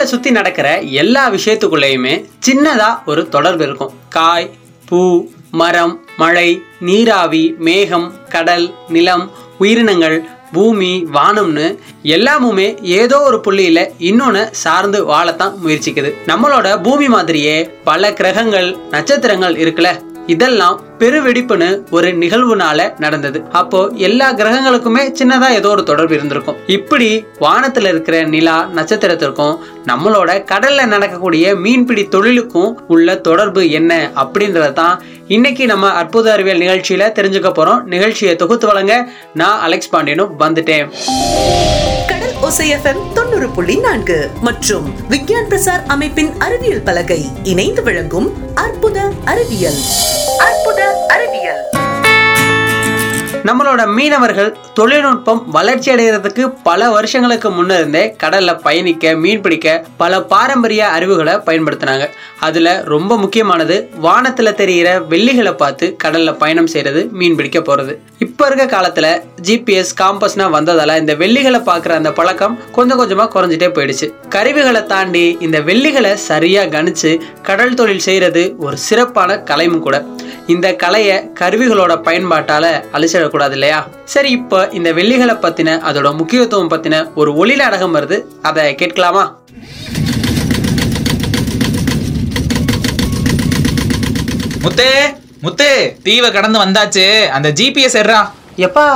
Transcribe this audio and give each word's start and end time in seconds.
நம்மளை 0.00 0.12
சுற்றி 0.12 0.30
நடக்கிற 0.30 0.68
எல்லா 1.00 1.22
விஷயத்துக்குள்ளேயுமே 1.30 2.12
சின்னதாக 2.46 3.00
ஒரு 3.10 3.22
தொடர்பு 3.34 3.62
இருக்கும். 3.64 3.92
காய் 4.08 4.46
பூ 4.88 5.00
மரம் 5.50 5.92
மழை 6.16 6.62
நீராவி 6.80 7.42
மேகம் 7.58 8.06
கடல் 8.28 8.66
நிலம் 8.88 9.30
உயிரினங்கள் 9.58 10.16
பூமி 10.52 10.92
வானம்னு 11.16 11.66
எல்லாமுமே 12.16 12.68
ஏதோ 12.82 13.18
ஒரு 13.20 13.40
புள்ளியில் 13.40 13.84
இன்னொன்று 13.98 14.48
சார்ந்து 14.64 15.00
வாழத்தான் 15.12 15.58
முயற்சிக்குது. 15.64 16.12
நம்மளோட 16.26 16.82
பூமி 16.82 17.08
மாதிரியே 17.08 17.56
பல 17.84 18.12
கிரகங்கள் 18.12 18.70
நட்சத்திரங்கள் 18.90 19.56
இருக்குல்ல? 19.64 19.92
இதெல்லாம் 20.34 20.76
பெருவெடிப்புன்னு 20.98 21.68
ஒரு 21.90 22.08
நிகழ்வுனால 22.22 22.80
நடந்தது. 22.98 23.38
அப்போ 23.60 23.78
எல்லா 24.08 24.26
கிரகங்களுக்குமே 24.32 25.02
சின்னதா 25.18 25.48
ஏதோ 25.58 25.68
ஒரு 25.68 25.82
தொடர்பு 25.90 26.14
இருந்திருக்கும். 26.14 26.58
இப்படி 26.66 27.08
வானத்துல 27.40 27.90
இருக்கிற 27.92 28.16
நிலா 28.34 28.56
நட்சத்திரத்திற்கும் 28.76 29.56
நம்மளோட 29.86 30.30
கடல்ல 30.52 30.86
நடக்கக்கூடிய 30.86 31.54
மீன்பிடி 31.56 32.04
தொழிலுக்கும் 32.04 32.72
உள்ள 32.88 33.16
தொடர்பு 33.28 33.62
என்ன 33.70 34.10
அப்படின்றத 34.22 34.72
தான் 34.72 34.96
இன்னைக்கு 35.26 35.66
நம்ம 35.66 35.88
அற்புத 36.02 36.32
அறிவியல் 36.32 36.64
நிகழ்ச்சியில 36.64 37.08
தெரிஞ்சுக்க 37.18 37.50
போறோம். 37.58 37.82
நிகழ்ச்சியை 37.94 38.36
தொகுத்து 38.36 38.66
வழங்க 38.66 38.94
நான் 39.34 39.60
அலெக்ஸ் 39.60 39.92
பாண்டியனும் 39.94 40.34
வந்துட்டேன். 40.40 40.86
கடல் 42.10 42.36
ஒசைஎஃப்எம் 42.48 43.02
தொண்ணூறு 43.14 43.48
புள்ளி 43.48 43.76
நான்கு 43.86 44.18
மற்றும் 44.40 44.86
விக்யான் 45.10 45.50
பிரசார் 45.52 45.84
அமைப்பின் 45.86 46.32
அறிவியல் 46.38 46.86
பலகை 46.88 47.20
இணைந்து 47.52 47.82
வழங்கும் 47.82 48.28
அற்புத 48.54 48.98
அறிவியல். 49.24 49.80
அற்புத 50.46 51.06
அறிவியல். 51.08 51.62
நம்மளோட 53.44 53.86
மீனவர்கள் 53.86 54.56
தொழில்நுட்பம் 54.74 55.50
வளர்ச்சி 55.50 55.92
அடைகிறதுக்கு 55.92 56.54
பல 56.62 56.90
வருஷங்களுக்கு 56.90 57.50
முன்னிருந்தே 57.50 58.16
கடல்ல 58.22 58.60
பயணிக்க 58.60 59.14
மீன் 59.14 59.40
பிடிக்க 59.40 59.84
பல 59.96 60.22
பாரம்பரிய 60.22 60.86
அறிவுகளை 60.86 61.34
பயன்படுத்தினாங்க. 61.34 62.08
அதுல 62.40 62.82
ரொம்ப 62.84 63.18
முக்கியமானது 63.18 63.88
வானத்துல 64.02 64.52
தெரிகிற 64.54 65.00
வெள்ளிகளை 65.00 65.52
பார்த்து 65.52 65.96
கடல்ல 66.04 66.38
பயணம் 66.38 66.66
செய்யறது 66.66 67.08
மீன் 67.12 67.36
பிடிக்க 67.36 67.58
போறது. 67.58 67.96
இப்ப 68.18 68.46
இருக்க 68.46 68.76
காலத்துல 68.76 69.22
ஜிபிஎஸ் 69.42 69.94
காம்பஸ்னா 70.00 70.46
வந்ததால 70.56 70.98
இந்த 70.98 71.14
வெள்ளிகளை 71.14 71.60
பார்க்குற 71.60 71.88
அந்த 71.88 72.12
பழக்கம் 72.12 72.58
கொஞ்சம் 72.72 73.00
கொஞ்சமா 73.00 73.22
குறைஞ்சிட்டே 73.22 73.70
போயிடுச்சு. 73.72 74.28
கருவிகளை 74.28 74.86
தாண்டி 74.86 75.36
இந்த 75.40 75.60
வெள்ளிகளை 75.60 76.16
சரியா 76.16 76.62
கணிச்சு 76.62 77.20
கடல் 77.42 77.74
தொழில் 77.74 78.06
செய்யறது 78.08 78.54
ஒரு 78.58 78.76
சிறப்பான 78.76 79.38
கலையும் 79.38 79.80
கூட. 79.80 80.04
இந்த 80.52 80.66
கலையை 80.82 81.16
கருவிகளோட 81.40 81.92
பயன்பாட்டால 82.06 82.64
அழிச்சிடக்கூடாது 82.96 83.54
இல்லையா 83.56 83.80
சரி 84.12 84.30
இப்போ 84.38 84.58
இந்த 84.78 84.88
வெள்ளிகளை 84.98 85.34
பத்தின 85.44 85.74
அதோட 85.88 86.08
முக்கியத்துவம் 86.20 86.70
பத்தின 86.72 87.00
ஒரு 87.20 87.30
ஒளி 87.42 87.56
நாடகம் 87.62 87.94
வருது. 87.96 88.16
அதை 88.48 88.64
கேட்கலாமா? 88.80 89.24
முத்தே 94.64 94.90
முத்தே 95.44 95.72
தீவை 96.06 96.30
கடந்து 96.32 96.58
வந்தாச்சு. 96.64 97.06
அந்த 97.36 97.48
ஜிபிஎஸ் 97.60 97.98
எட்ரா 98.02 98.20
எப்பா 98.66 98.86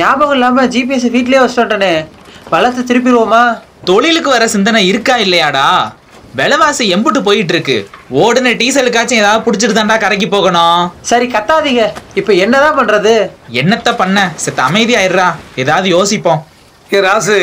ஞாபகம் 0.00 0.34
இல்லாம 0.36 0.66
ஜிபிஎஸ் 0.74 1.08
வீட்லயே 1.16 1.42
வச்சுட்டோட்டனே 1.44 1.92
வளர்த்து 2.54 2.82
திருப்பிடுவோமா? 2.90 3.42
தொழிலுக்கு 3.84 4.30
வர 4.30 4.44
சிந்தனை 4.54 4.82
இருக்கா 4.92 5.16
இல்லையாடா? 5.26 5.66
விலைவாசி 6.38 6.84
எம்புட்டு 6.94 7.20
போயிட்டு 7.26 7.52
இருக்கு 7.54 7.76
ஓடுன 8.22 8.50
டீசலுக்காச்சும் 8.60 9.20
ஏதாவது 9.22 9.44
பிடிச்சிட்டு 9.46 9.76
தாண்டா 9.78 9.96
கரைக்கு 10.02 10.28
போகணும். 10.34 10.82
சரி 11.10 11.26
கத்தாதீங்க. 11.32 11.84
இப்போ 12.20 12.32
என்னதான் 12.44 12.78
பண்றது? 12.78 13.14
என்னத்த 13.60 13.96
பண்ண? 14.02 14.18
செத்த 14.44 14.62
அமைதியாயிடுறா. 14.68 15.26
ஏதாவது 15.62 15.88
யோசிப்போம். 15.96 16.40
ஏ 16.94 17.00
ராசு 17.06 17.38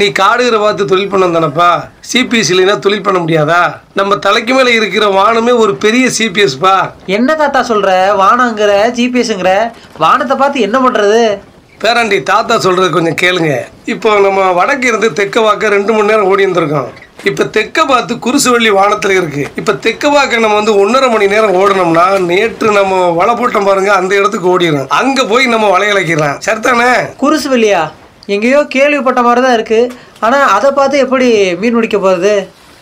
நீ 0.00 0.06
காடுகிற 0.18 0.56
பார்த்து 0.58 0.84
தொழில் 0.92 1.10
பண்ண 1.12 1.26
தானப்பா? 1.26 1.70
சிபிஎஸ் 2.10 2.50
இல்லைன்னா 2.52 2.76
தொழில் 2.84 3.04
பண்ண 3.06 3.18
முடியாதா? 3.24 3.62
நம்ம 3.98 4.16
தலைக்கு 4.26 4.52
மேலே 4.54 4.72
இருக்கிற 4.78 5.06
வானமே 5.18 5.52
ஒரு 5.64 5.74
பெரிய 5.84 6.06
சிபிஎஸ்ப்பா 6.18 6.76
என்ன 7.18 7.34
தாத்தா 7.42 7.60
சொல்ற? 7.72 7.90
வானங்கிற 8.22 8.72
ஜிபிஎஸ்ங்கிற 8.98 9.52
வானத்தை 10.04 10.36
பார்த்து 10.36 10.66
என்ன 10.68 10.78
பண்றது? 10.86 11.22
பேராண்டி 11.84 12.18
தாத்தா 12.32 12.56
சொல்றது 12.66 12.90
கொஞ்சம் 12.96 13.20
கேளுங்க. 13.22 13.52
இப்போ 13.94 14.10
நம்ம 14.26 14.50
வடக்கு 14.58 14.86
இருந்து 14.90 15.10
தெக்க 15.20 15.40
வாக்க 15.46 15.76
ரெண்டு 15.76 15.92
மணி 15.92 16.10
நேரம் 16.10 16.28
ஓடி 16.32 16.46
இருந்திருக்கோம் 16.46 16.90
இப்போ 17.30 17.44
தெக்க 17.56 17.78
பார்த்து 17.90 18.12
குருசுவள்ளி 18.24 18.70
வானத்தில் 18.76 19.16
இருக்கு. 19.18 19.42
இப்போ 19.60 19.72
தெக்க 19.84 20.08
வாக்க 20.14 20.38
நம்ம 20.44 20.56
வந்து 20.60 20.72
ஒன்றரை 20.82 21.08
மணி 21.12 21.26
நேரம் 21.32 21.56
ஓடணும்னா 21.60 22.04
நேற்று 22.30 22.70
நம்ம 22.78 22.94
வலை 23.18 23.34
போட்டோம் 23.40 23.68
பாருங்க 23.68 23.90
அந்த 23.98 24.12
இடத்துக்கு 24.20 24.48
ஓடிடும் 24.54 24.88
அங்கே 25.00 25.24
போய் 25.32 25.44
நம்ம 25.54 25.68
வலை 25.74 25.88
இழக்கிறோம் 25.92 26.40
சரிதானே? 26.46 26.88
குருசு 27.22 27.48
வெளியா 27.54 27.82
எங்கேயோ 28.34 28.60
கேள்விப்பட்ட 28.74 29.20
மாதிரி 29.26 29.40
தான் 29.44 29.56
இருக்கு. 29.58 29.80
ஆனா 30.26 30.40
அதை 30.56 30.68
பார்த்து 30.78 31.04
எப்படி 31.04 31.28
மீன் 31.62 31.78
பிடிக்க 31.78 31.98
போறது? 31.98 32.34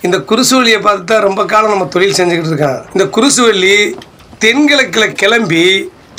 இந்த 0.06 0.16
குருசுவள்ளியை 0.30 0.80
பார்த்து 0.86 1.10
தான் 1.12 1.26
ரொம்ப 1.28 1.42
காலம் 1.52 1.74
நம்ம 1.74 1.88
தொழில் 1.94 2.18
செஞ்சுக்கிட்டு 2.18 2.52
இருக்கோம் 2.52 2.80
இந்த 2.96 3.06
குருசுவள்ளி 3.16 3.76
தென்கிழக்கில் 4.44 5.16
கிளம்பி 5.22 5.64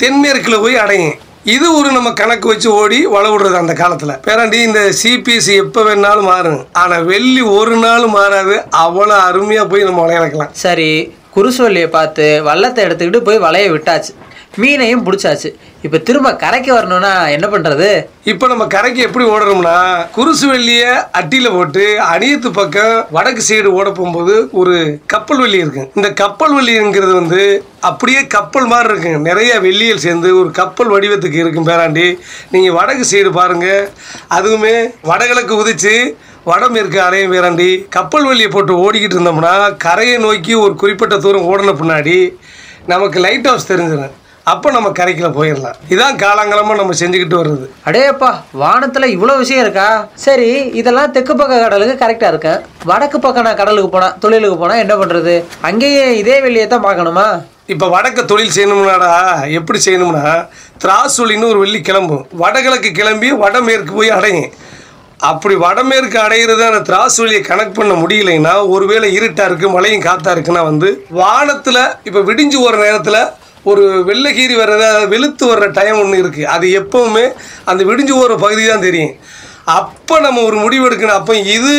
தென்மேற்கில் 0.02 0.62
போய் 0.64 0.82
அடையும். 0.84 1.14
இது 1.50 1.66
ஒரு 1.76 1.88
நம்ம 1.94 2.08
கணக்கு 2.18 2.46
வச்சு 2.50 2.68
ஓடி 2.80 2.98
வள 3.12 3.24
விடுறது 3.30 3.56
அந்த 3.60 3.74
காலத்தில். 3.80 4.12
பேராண்டி 4.26 4.58
இந்த 4.66 4.80
சிபிஎஸ்சி 4.98 5.54
எப்போ 5.62 5.80
வேணாலும் 5.86 6.28
மாறும். 6.32 6.60
ஆனால் 6.82 7.06
வெள்ளி 7.08 7.42
ஒரு 7.58 7.76
நாள் 7.84 8.04
மாறாது. 8.16 8.56
அவ்வளோ 8.82 9.16
அருமையாக 9.28 9.66
போய் 9.72 9.86
நம்ம 9.88 10.02
விளையாடலாம் 10.04 10.52
சரி 10.64 10.90
குருசுவல்லியை 11.36 11.88
பார்த்து 11.96 12.26
வள்ளத்தை 12.48 12.84
எடுத்துக்கிட்டு 12.86 13.26
போய் 13.28 13.44
வளைய 13.46 13.72
விட்டாச்சு. 13.74 14.12
மீனையும் 14.60 15.04
பிடிச்சாச்சு. 15.06 15.50
இப்போ 15.86 15.98
திரும்ப 16.06 16.28
கரைக்கு 16.42 16.70
வரணும்னா 16.76 17.12
என்ன 17.34 17.46
பண்றது? 17.52 17.88
இப்போ 18.32 18.44
நம்ம 18.50 18.64
கரைக்கு 18.74 19.00
எப்படி 19.06 19.24
ஓடுறோம்னா 19.34 19.76
குருசு 20.16 20.46
வெள்ளியை 20.50 20.90
அட்டியில் 21.18 21.54
போட்டு 21.54 21.84
அணியத்து 22.12 22.50
பக்கம் 22.58 22.94
வடக்கு 23.16 23.42
சைடு 23.48 23.68
ஓட 23.78 23.86
போகும்போது 23.90 24.34
ஒரு 24.60 24.74
கப்பல் 25.12 25.40
வெள்ளி 25.42 25.58
இருக்கு. 25.64 25.84
இந்த 25.98 26.08
கப்பல் 26.22 26.54
வெள்ளிங்கிறது 26.56 27.14
வந்து 27.20 27.40
அப்படியே 27.90 28.20
கப்பல் 28.36 28.68
மாதிரி 28.72 28.90
இருக்கு 28.92 29.12
நிறைய 29.28 29.52
வெள்ளியல் 29.66 30.04
சேர்ந்து 30.06 30.30
ஒரு 30.40 30.50
கப்பல் 30.60 30.92
வடிவத்துக்கு 30.94 31.42
இருக்கும் 31.44 31.68
பேராண்டி. 31.70 32.06
நீங்கள் 32.54 32.76
வடக்கு 32.78 33.06
சைடு 33.12 33.32
பாருங்க. 33.40 33.68
அதுவுமே 34.38 34.76
வடகிழக்கு 35.10 35.54
உதிச்சு 35.62 35.96
வடமேற்கு 36.50 36.98
அலையும் 37.08 37.34
பேராண்டி. 37.34 37.70
கப்பல் 37.98 38.26
வழியை 38.28 38.48
போட்டு 38.50 38.72
ஓடிக்கிட்டு 38.84 39.16
இருந்தோம்னா 39.18 39.54
கரையை 39.86 40.16
நோக்கி 40.26 40.54
ஒரு 40.64 40.74
குறிப்பிட்ட 40.82 41.16
தூரம் 41.26 41.48
ஓடின 41.52 41.74
பின்னாடி 41.82 42.18
நமக்கு 42.92 43.18
லைட் 43.24 43.48
ஹவுஸ் 43.48 43.70
தெரிஞ்சிடும். 43.70 44.16
அப்போ 44.50 44.68
நம்ம 44.74 44.88
கரைக்குள்ள 44.98 45.28
போயிடலாம் 45.36 45.76
இதான் 45.94 46.16
காலங்காலமாக 46.22 46.78
நம்ம 46.78 46.94
செஞ்சுக்கிட்டு 47.00 47.36
வர்றது. 47.40 47.66
அடேப்பா 47.88 48.30
வானத்துல 48.62 49.08
இவ்வளோ 49.14 49.34
விஷயம் 49.42 49.62
இருக்கா? 49.64 49.86
சரி 50.24 50.48
இதெல்லாம் 50.80 51.12
தெற்கு 51.16 51.34
பக்க 51.40 51.58
கடலுக்கு 51.64 51.94
கரெக்டா 52.00 52.28
இருக்கேன் 52.32 52.62
வடக்கு 52.90 53.18
பக்கம் 53.26 53.46
நான் 53.48 53.60
கடலுக்கு 53.60 53.90
போனா 53.94 54.08
தொழிலுக்கு 54.24 54.56
போனா 54.62 54.76
என்ன 54.84 54.94
பண்றது? 55.02 55.34
அங்கேயே 55.68 56.06
இதே 56.22 56.36
வெளியே 56.46 56.64
தான் 56.72 56.86
பார்க்கணுமா? 56.86 57.26
இப்போ 57.74 57.86
வடக்க 57.94 58.20
தொழில் 58.32 58.54
செய்யணும்னாடா. 58.56 59.12
எப்படி 59.58 59.78
செய்யணும்னா 59.84 60.24
திராசுலின்னு 60.84 61.50
ஒரு 61.52 61.60
வெள்ளி 61.64 61.80
கிளம்பும். 61.90 62.24
வடகிழக்கு 62.42 62.90
கிளம்பி 62.98 63.30
வடமேற்கு 63.44 63.94
போய் 63.98 64.16
அடையும். 64.16 64.50
அப்படி 65.30 65.54
வடமேற்கு 65.66 66.18
அடையிறது 66.24 66.62
அந்த 66.68 66.80
திராசுலியை 66.88 67.42
கனெக்ட் 67.50 67.78
பண்ண 67.78 67.92
முடியலைன்னா 68.00 68.54
ஒருவேளை 68.74 69.08
இருட்டா 69.18 69.44
இருக்கு 69.50 69.68
மழையும் 69.76 70.04
காத்தா 70.08 70.32
இருக்குன்னா 70.36 70.64
வந்து 70.70 70.88
வானத்துல 71.20 71.78
இப்போ 72.10 72.22
விடிஞ்சு 72.30 72.58
போகிற 72.62 72.82
நேரத்தில் 72.84 73.20
ஒரு 73.70 73.82
வெள்ளைக்கீரி 74.08 74.54
வர்றது 74.60 74.84
அதாவது 74.90 75.08
வெளுத்து 75.14 75.44
வர்ற 75.50 75.66
டைம் 75.78 75.98
ஒன்று 76.02 76.22
இருக்குது 76.22 76.50
அது 76.54 76.66
எப்பவுமே 76.80 77.24
அந்த 77.70 77.82
விடிஞ்சு 77.90 78.14
போகிற 78.18 78.36
பகுதி 78.44 78.62
தான் 78.70 78.86
தெரியும். 78.86 79.12
அப்போ 79.78 80.14
நம்ம 80.26 80.42
ஒரு 80.48 80.56
முடிவு 80.64 80.86
எடுக்கணும் 80.88 81.18
அப்போ 81.20 81.34
இது 81.56 81.74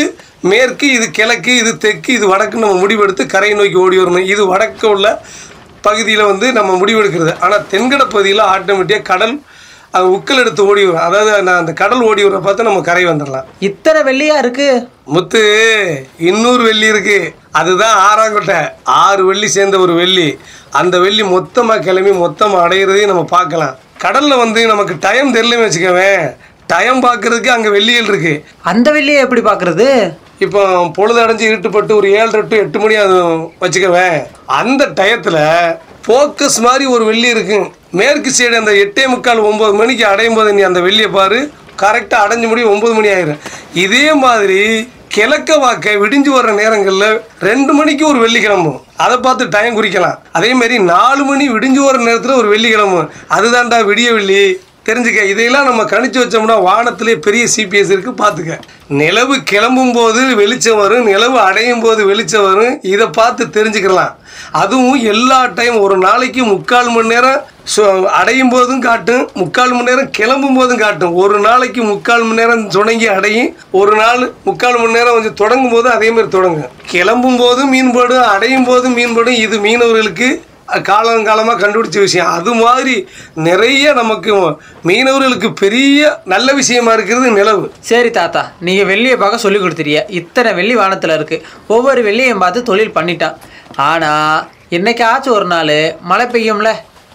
மேற்கு 0.51 0.85
இது 0.97 1.05
கிழக்கு 1.17 1.51
இது 1.61 1.71
தெற்கு 1.85 2.11
இது 2.17 2.25
வடக்கு 2.33 2.63
நம்ம 2.63 2.77
முடிவெடுத்து 2.83 3.25
கரையை 3.33 3.55
நோக்கி 3.59 3.77
ஓடி 3.85 3.97
வரணும். 4.01 4.29
இது 4.33 4.43
வடக்கு 4.53 4.85
உள்ள 4.93 5.07
பகுதியில் 5.87 6.29
வந்து 6.31 6.47
நம்ம 6.57 6.71
முடிவெடுக்கிறது. 6.81 7.33
ஆனால் 7.45 7.65
தென்கட 7.73 8.03
பகுதியில் 8.13 8.49
ஆட்டோமேட்டிக்காக 8.53 9.09
கடல் 9.11 9.35
அது 9.97 10.05
உக்கல் 10.17 10.41
எடுத்து 10.41 10.61
ஓடி 10.69 10.83
வரும். 10.85 11.05
அதாவது 11.07 11.31
நான் 11.47 11.61
அந்த 11.61 11.73
கடல் 11.81 12.03
ஓடி 12.09 12.21
வர 12.27 12.37
பார்த்து 12.45 12.67
நம்ம 12.67 12.79
கரை 12.87 13.03
வந்துடலாம். 13.09 13.47
இத்தனை 13.69 13.99
வெள்ளியா 14.07 14.35
இருக்கு? 14.43 14.69
முத்து 15.15 15.41
இன்னொரு 16.29 16.63
வெள்ளி 16.69 16.87
இருக்கு. 16.93 17.19
அதுதான் 17.59 17.97
ஆறாங்கொட்டை. 18.09 18.59
ஆறு 18.83 19.23
வெள்ளி 19.29 19.47
சேர்ந்த 19.57 19.79
ஒரு 19.85 19.95
வெள்ளி. 20.01 20.29
அந்த 20.79 20.95
வெள்ளி 21.03 21.23
மொத்தமாக 21.35 21.83
கிளம்பி 21.87 22.13
மொத்தமாக 22.23 22.63
அடையிறதையும் 22.65 23.11
நம்ம 23.11 23.23
பார்க்கலாம். 23.35 23.75
கடலில் 24.03 24.41
வந்து 24.43 24.61
நமக்கு 24.71 24.93
டைம் 25.05 25.29
தெரியலன்னு 25.35 25.67
வச்சுக்கவேன். 25.67 26.23
டைம் 26.73 26.99
பார்க்கறதுக்கு 27.05 27.49
அங்கே 27.55 27.69
வெள்ளிகள் 27.75 28.09
இருக்கு. 28.11 28.33
அந்த 28.71 28.87
வெள்ளியை 28.95 29.21
எப்படி 29.25 29.41
பார்க்கறது? 29.49 29.87
இப்போ 30.45 30.61
பொழுது 30.97 31.19
அடைஞ்சு 31.23 31.45
இருட்டுப்பட்டு 31.49 31.93
ஒரு 31.99 32.07
ஏழரை 32.19 32.41
டு 32.51 32.55
எட்டு 32.63 32.77
மணி 32.83 32.95
அது 33.03 33.17
வச்சுக்கவேன். 33.63 34.17
அந்த 34.59 34.83
டயத்தில் 34.99 35.41
ஃபோக்கஸ் 36.05 36.57
மாதிரி 36.67 36.85
ஒரு 36.95 37.03
வெள்ளி 37.09 37.27
இருக்கு. 37.35 37.59
மேற்கு 37.99 38.31
சைடு 38.37 38.61
அந்த 38.61 38.73
எட்டே 38.83 39.03
முக்கால் 39.13 39.47
ஒம்பது 39.49 39.75
மணிக்கு 39.81 40.05
அடையும் 40.11 40.37
போது 40.39 40.55
நீ 40.57 40.63
அந்த 40.69 40.79
வெள்ளியை 40.87 41.11
பாரு. 41.19 41.39
கரெக்டாக 41.83 42.23
அடைஞ்சு 42.25 42.47
முடி 42.49 42.63
ஒம்பது 42.73 42.93
மணி 42.97 43.09
ஆயிரும். 43.15 43.39
இதே 43.85 44.07
மாதிரி 44.25 44.61
கிழக்க 45.15 45.57
வாக்க 45.57 45.91
விடிஞ்சு 46.01 46.31
வர்ற 46.35 46.51
நேரங்களில் 46.59 47.09
ரெண்டு 47.39 47.71
மணிக்கு 47.73 48.03
ஒரு 48.07 48.19
வெள்ளி 48.19 48.39
கிளம்பும் 48.41 48.77
அதை 49.03 49.15
பார்த்து 49.17 49.43
டைம் 49.55 49.75
குறிக்கலாம். 49.77 50.17
அதே 50.37 50.51
மாதிரி 50.53 50.75
நாலு 50.83 51.23
மணி 51.23 51.45
விடிஞ்சு 51.49 51.81
வர 51.85 51.97
நேரத்தில் 51.97 52.39
ஒரு 52.41 52.47
வெள்ளி 52.47 52.69
கிளம்பும் 52.69 53.09
அதுதான்டா 53.37 53.79
விடிய 53.89 54.11
வெள்ளி 54.13 54.39
தெரிஞ்சுக்க 54.85 55.23
இதையெல்லாம் 55.23 55.65
நம்ம 55.65 55.83
கணிச்சு 55.83 56.21
வச்சோம்னா 56.21 56.61
வானத்திலே 56.61 57.15
பெரிய 57.15 57.47
சிபிஎஸ் 57.55 57.91
இருக்கு 57.91 58.11
பார்த்துக்க. 58.11 58.59
நிலவு 58.87 59.43
கிளம்பும் 59.43 59.91
போது 59.91 60.35
வெளிச்சம் 60.35 60.77
வரும் 60.77 61.05
நிலவு 61.05 61.39
அடையும் 61.39 61.81
போது 61.81 62.05
வெளிச்சம் 62.05 62.53
வரும் 62.53 62.79
இதை 62.81 63.07
பார்த்து 63.07 63.45
தெரிஞ்சுக்கலாம். 63.45 64.13
அதுவும் 64.51 65.03
எல்லா 65.03 65.45
டைம் 65.45 65.79
ஒரு 65.79 65.97
நாளைக்கு 65.97 66.43
முக்கால் 66.43 66.89
மணி 66.89 67.07
நேரம் 67.07 67.41
சு- 67.75 68.03
அடையும் 68.03 68.49
போதும் 68.49 68.81
காட்டும் 68.81 69.29
முக்கால் 69.33 69.71
மணி 69.71 69.83
நேரம் 69.83 70.09
கிளம்பும் 70.09 70.55
போதும் 70.55 70.77
காட்டும். 70.77 71.13
ஒரு 71.13 71.39
நாளைக்கு 71.39 71.83
முக்கால் 71.83 72.21
மணி 72.21 72.33
நேரம் 72.33 72.67
தொடங்கி 72.69 73.07
அடையும் 73.07 73.55
ஒரு 73.71 73.95
நாள் 73.95 74.31
முக்கால் 74.43 74.79
மணி 74.79 74.91
நேரம் 74.91 75.13
கொஞ்சம் 75.13 75.33
தொடங்கும் 75.33 75.71
போது 75.71 75.89
அதே 75.89 76.09
மாதிரி 76.09 76.27
தொடங்கும். 76.27 76.69
கிளம்பும் 76.85 77.37
போதும் 77.37 77.69
மீன்படும் 77.69 78.23
அடையும் 78.23 78.63
போதும் 78.63 78.93
மீன்படும் 78.93 79.33
இது 79.33 79.59
மீனவர்களுக்கு 79.59 80.41
காலங்காலமாக 80.89 81.61
கண்டுபிடிச்ச 81.61 81.97
விஷயம். 82.05 82.29
அது 82.37 82.51
மாதிரி 82.61 82.95
நிறைய 83.47 83.93
நமக்கு 83.99 84.31
மீனவர்களுக்கு 84.89 85.49
பெரிய 85.63 86.21
நல்ல 86.33 86.53
விஷயமா 86.59 86.93
இருக்கிறது 86.97 87.29
நிலவு. 87.39 87.65
சரி 87.89 88.11
தாத்தா 88.19 88.43
நீங்கள் 88.67 88.89
வெள்ளியை 88.91 89.17
பார்க்க 89.23 89.45
சொல்லி 89.45 89.59
கொடுத்துறிய 89.59 89.99
இத்தனை 90.19 90.53
வெள்ளி 90.59 90.75
வானத்தில் 90.81 91.15
இருக்குது 91.17 91.43
ஒவ்வொரு 91.75 92.01
வெள்ளியையும் 92.07 92.43
பார்த்து 92.45 92.69
தொழில் 92.71 92.95
பண்ணிட்டான். 92.97 93.37
ஆனால் 93.89 94.47
என்னைக்காச்சும் 94.77 95.37
ஒரு 95.39 95.47
நாள் 95.53 95.75
மழை 96.11 96.25
பெய்யும்ல? 96.35 96.71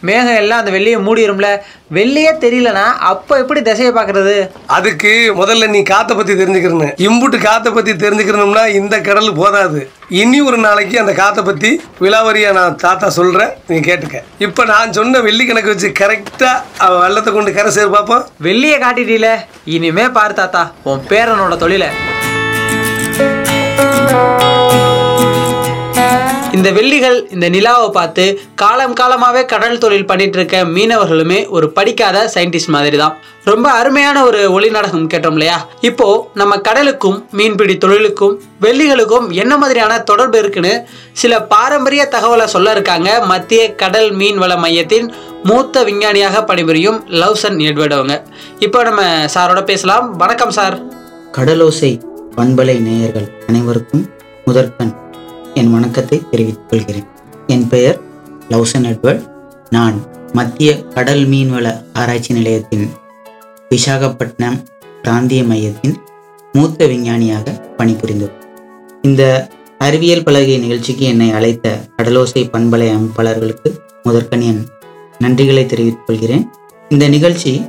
மேகம் 0.09 0.39
எல்லாம் 0.41 0.61
அந்த 0.63 0.73
வெள்ளியை 0.75 0.99
மூடிடும்ல 1.07 1.49
வெள்ளியே 1.97 2.33
தெரியலனா 2.43 2.87
அப்போ 3.11 3.35
எப்படி 3.43 3.61
திசையை 3.69 3.93
பார்க்கறது? 3.97 4.35
அதுக்கு 4.77 5.13
முதல்ல 5.41 5.69
நீ 5.75 5.81
காத்தை 5.93 6.15
பற்றி 6.17 6.35
தெரிஞ்சுக்கிறணும் 6.41 6.93
இம்புட்டு 7.07 7.39
காத்தை 7.47 7.71
பற்றி 7.73 7.93
தெரிஞ்சுக்கணும்னா 8.05 8.65
இந்த 8.81 8.97
கடல் 9.09 9.39
போதாது. 9.41 9.81
இனி 10.21 10.39
ஒரு 10.49 10.59
நாளைக்கு 10.67 10.97
அந்த 11.03 11.13
காத்தை 11.23 11.43
பற்றி 11.49 11.71
விலாவரியா 12.05 12.51
நான் 12.59 12.79
தாத்தா 12.85 13.09
சொல்கிறேன் 13.19 13.55
நீ 13.71 13.79
கேட்டுக்க. 13.89 14.21
இப்போ 14.47 14.65
நான் 14.73 14.95
சொன்ன 14.99 15.21
வெள்ளி 15.29 15.47
கணக்கு 15.47 15.75
வச்சு 15.75 15.91
கரெக்டாக 16.03 16.93
வெள்ளத்தை 17.05 17.33
கொண்டு 17.33 17.57
கரை 17.59 17.73
சேர் 17.79 17.95
பார்ப்போம் 17.97 18.27
வெள்ளியை 18.49 18.79
காட்டிட்டீல. 18.85 19.31
இனிமே 19.77 20.07
பாரு 20.19 20.37
தாத்தா 20.43 20.65
உன் 20.91 21.05
பேரனோட 21.13 21.57
தொழிலை. 21.65 21.91
இந்த 26.59 26.73
வெள்ளிகள் 26.73 27.29
இந்த 27.31 27.49
நிலாவை 27.49 27.91
பார்த்து 27.91 28.41
காலம் 28.55 28.93
காலமாகவே 28.93 29.45
கடல் 29.45 29.79
தொழில் 29.79 30.07
பண்ணிட்டு 30.07 30.39
இருக்க 30.39 30.65
மீனவர்களுமே 30.65 31.49
ஒரு 31.49 31.71
படிக்காத 31.71 32.31
சயின்டிஸ்ட் 32.35 32.67
மாதிரி 32.67 32.97
தான் 32.97 33.15
ரொம்ப 33.45 33.71
அருமையான 33.71 34.25
ஒரு 34.25 34.53
ஒளி 34.53 34.71
நாடகம் 34.71 35.07
கேட்டோம் 35.07 35.33
இல்லையா? 35.33 35.69
இப்போ 35.81 36.31
நம்ம 36.35 36.59
கடலுக்கும் 36.59 37.27
மீன்பிடி 37.31 37.79
தொழிலுக்கும் 37.79 38.35
வெள்ளிகளுக்கும் 38.61 39.33
என்ன 39.33 39.57
மாதிரியான 39.57 39.99
தொடர்பு 40.01 40.39
இருக்குன்னு 40.39 40.87
சில 41.13 41.43
பாரம்பரிய 41.43 42.09
தகவலை 42.11 42.45
சொல்ல 42.45 42.71
இருக்காங்க 42.71 43.25
மத்திய 43.27 43.75
கடல் 43.75 44.13
மீன்வள 44.13 44.59
மையத்தின் 44.59 45.13
மூத்த 45.43 45.85
விஞ்ஞானியாக 45.85 46.45
பணிபுரியும் 46.45 47.05
லவ்சன் 47.11 47.59
எட்வர்ட் 47.61 47.93
அவங்க. 47.93 48.25
இப்போ 48.59 48.83
நம்ம 48.83 49.03
சாரோட 49.35 49.65
பேசலாம். 49.65 50.17
வணக்கம் 50.17 50.51
சார். 50.51 50.77
கடலோசை 51.37 51.93
பண்பலை 52.37 52.81
நேயர்கள் 52.81 53.29
அனைவருக்கும் 53.47 54.11
முதற்கண் 54.45 54.95
என் 55.55 55.71
வணக்கத்தை 55.71 56.23
தெரிவித்துக் 56.31 56.69
கொள்கிறேன். 56.69 57.07
என் 57.47 57.69
பெயர் 57.69 58.01
லவ்சன் 58.51 58.87
எட்வர்ட். 58.91 59.23
நான் 59.71 60.01
மத்திய 60.33 60.83
கடல் 60.83 61.29
மீன்வள 61.29 61.85
ஆராய்ச்சி 61.93 62.35
நிலையத்தின் 62.35 62.91
விசாகப்பட்டினம் 63.71 64.59
பிராந்திய 65.03 65.45
மையத்தின் 65.45 65.97
மூத்த 66.53 66.87
விஞ்ஞானியாக 66.87 67.75
பணிபுரிந்தோம். 67.77 68.33
இந்த 69.03 69.49
அறிவியல் 69.79 70.23
பலகை 70.23 70.59
நிகழ்ச்சிக்கு 70.59 71.07
என்னை 71.07 71.31
அழைத்த 71.31 71.81
கடலோசை 71.97 72.45
பண்பலை 72.53 72.89
அமைப்பாளர்களுக்கு 72.97 73.73
முதற்கனியன் 74.05 74.63
நன்றிகளை 75.21 75.67
தெரிவித்துக் 75.67 76.07
கொள்கிறேன். 76.07 76.51
இந்த 76.89 77.09
நிகழ்ச்சி 77.09 77.65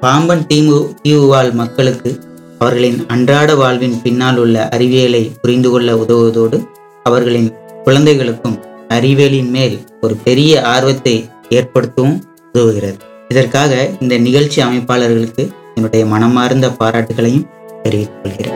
பாம்பன் 0.00 0.46
தீவு 0.46 0.94
தீவு 1.02 1.26
வாழ் 1.26 1.50
மக்களுக்கு 1.50 2.20
அவர்களின் 2.58 3.06
அன்றாட 3.06 3.54
வாழ்வின் 3.54 4.02
பின்னால் 4.02 4.36
உள்ள 4.36 4.68
அறிவியலை 4.68 5.30
புரிந்து 5.42 5.70
கொள்ள 5.70 5.94
உதவுவதோடு 5.94 6.66
அவர்களின் 7.08 7.50
குழந்தைகளுக்கும் 7.84 8.56
அறிவியலின் 8.88 9.50
மேல் 9.56 9.76
ஒரு 10.00 10.14
பெரிய 10.26 10.52
ஆர்வத்தை 10.74 11.16
ஏற்படுத்தவும் 11.50 12.18
உதவுகிறது. 12.54 12.98
இதற்காக 13.28 13.72
இந்த 14.00 14.14
நிகழ்ச்சி 14.26 14.58
அமைப்பாளர்களுக்கு 14.62 15.44
என்னுடைய 15.74 16.06
மனமார்ந்த 16.06 16.66
பாராட்டுகளையும் 16.80 17.46
தெரிவித்துக் 17.82 18.22
கொள்கிறேன். 18.22 18.54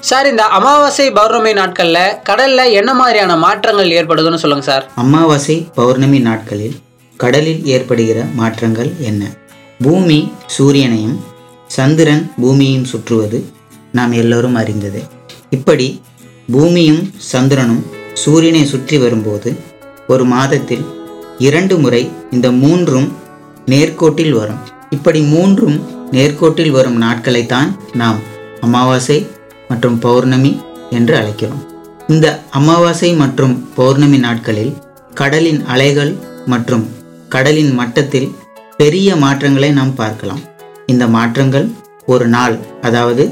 சார் 0.00 0.26
இந்த 0.30 0.44
அமாவாசை 0.56 1.06
பௌர்ணமி 1.10 1.52
நாட்கள்ல 1.52 1.98
கடல்ல 2.28 2.60
என்ன 2.72 2.90
மாதிரியான 2.94 3.36
மாற்றங்கள் 3.36 3.90
ஏற்படுதுன்னு 3.98 4.42
சொல்லுங்க 4.42 4.66
சார். 4.70 4.84
அமாவாசை 4.94 5.56
பௌர்ணமி 5.74 6.18
நாட்களில் 6.18 6.76
கடலில் 7.20 7.62
ஏற்படுகிற 7.74 8.18
மாற்றங்கள் 8.34 8.90
என்ன? 9.00 9.22
பூமி 9.82 10.18
சூரியனையும் 10.56 11.16
சந்திரன் 11.68 12.24
பூமியையும் 12.40 12.88
சுற்றுவது 12.92 13.38
நாம் 13.98 14.12
எல்லோரும் 14.22 14.56
அறிந்தது. 14.60 15.00
இப்படி 15.56 15.88
பூமியும் 16.54 17.02
சந்திரனும் 17.32 17.82
சூரியனை 18.22 18.62
சுற்றி 18.72 18.96
வரும்போது 19.02 19.50
ஒரு 20.12 20.24
மாதத்தில் 20.32 20.84
இரண்டு 21.46 21.74
முறை 21.82 22.02
இந்த 22.36 22.48
மூன்றும் 22.62 23.08
நேர்கோட்டில் 23.72 24.34
வரும். 24.40 24.62
இப்படி 24.96 25.20
மூன்றும் 25.34 25.78
நேர்கோட்டில் 26.16 26.74
வரும் 26.76 26.98
நாட்களைத்தான் 27.04 27.70
நாம் 28.00 28.18
அமாவாசை 28.66 29.18
மற்றும் 29.70 29.98
பௌர்ணமி 30.04 30.52
என்று 30.98 31.14
அழைக்கிறோம். 31.20 31.62
இந்த 32.14 32.26
அமாவாசை 32.58 33.10
மற்றும் 33.22 33.54
பௌர்ணமி 33.78 34.18
நாட்களில் 34.26 34.72
கடலின் 35.20 35.60
அலைகள் 35.74 36.12
மற்றும் 36.52 36.84
கடலின் 37.34 37.72
மட்டத்தில் 37.80 38.28
பெரிய 38.80 39.08
மாற்றங்களை 39.22 39.70
நாம் 39.78 39.94
பார்க்கலாம். 40.02 40.42
இந்த 40.92 41.04
மாற்றங்கள் 41.16 41.66
ஒரு 42.12 42.26
நாள் 42.36 42.56
அதாவது 42.88 43.24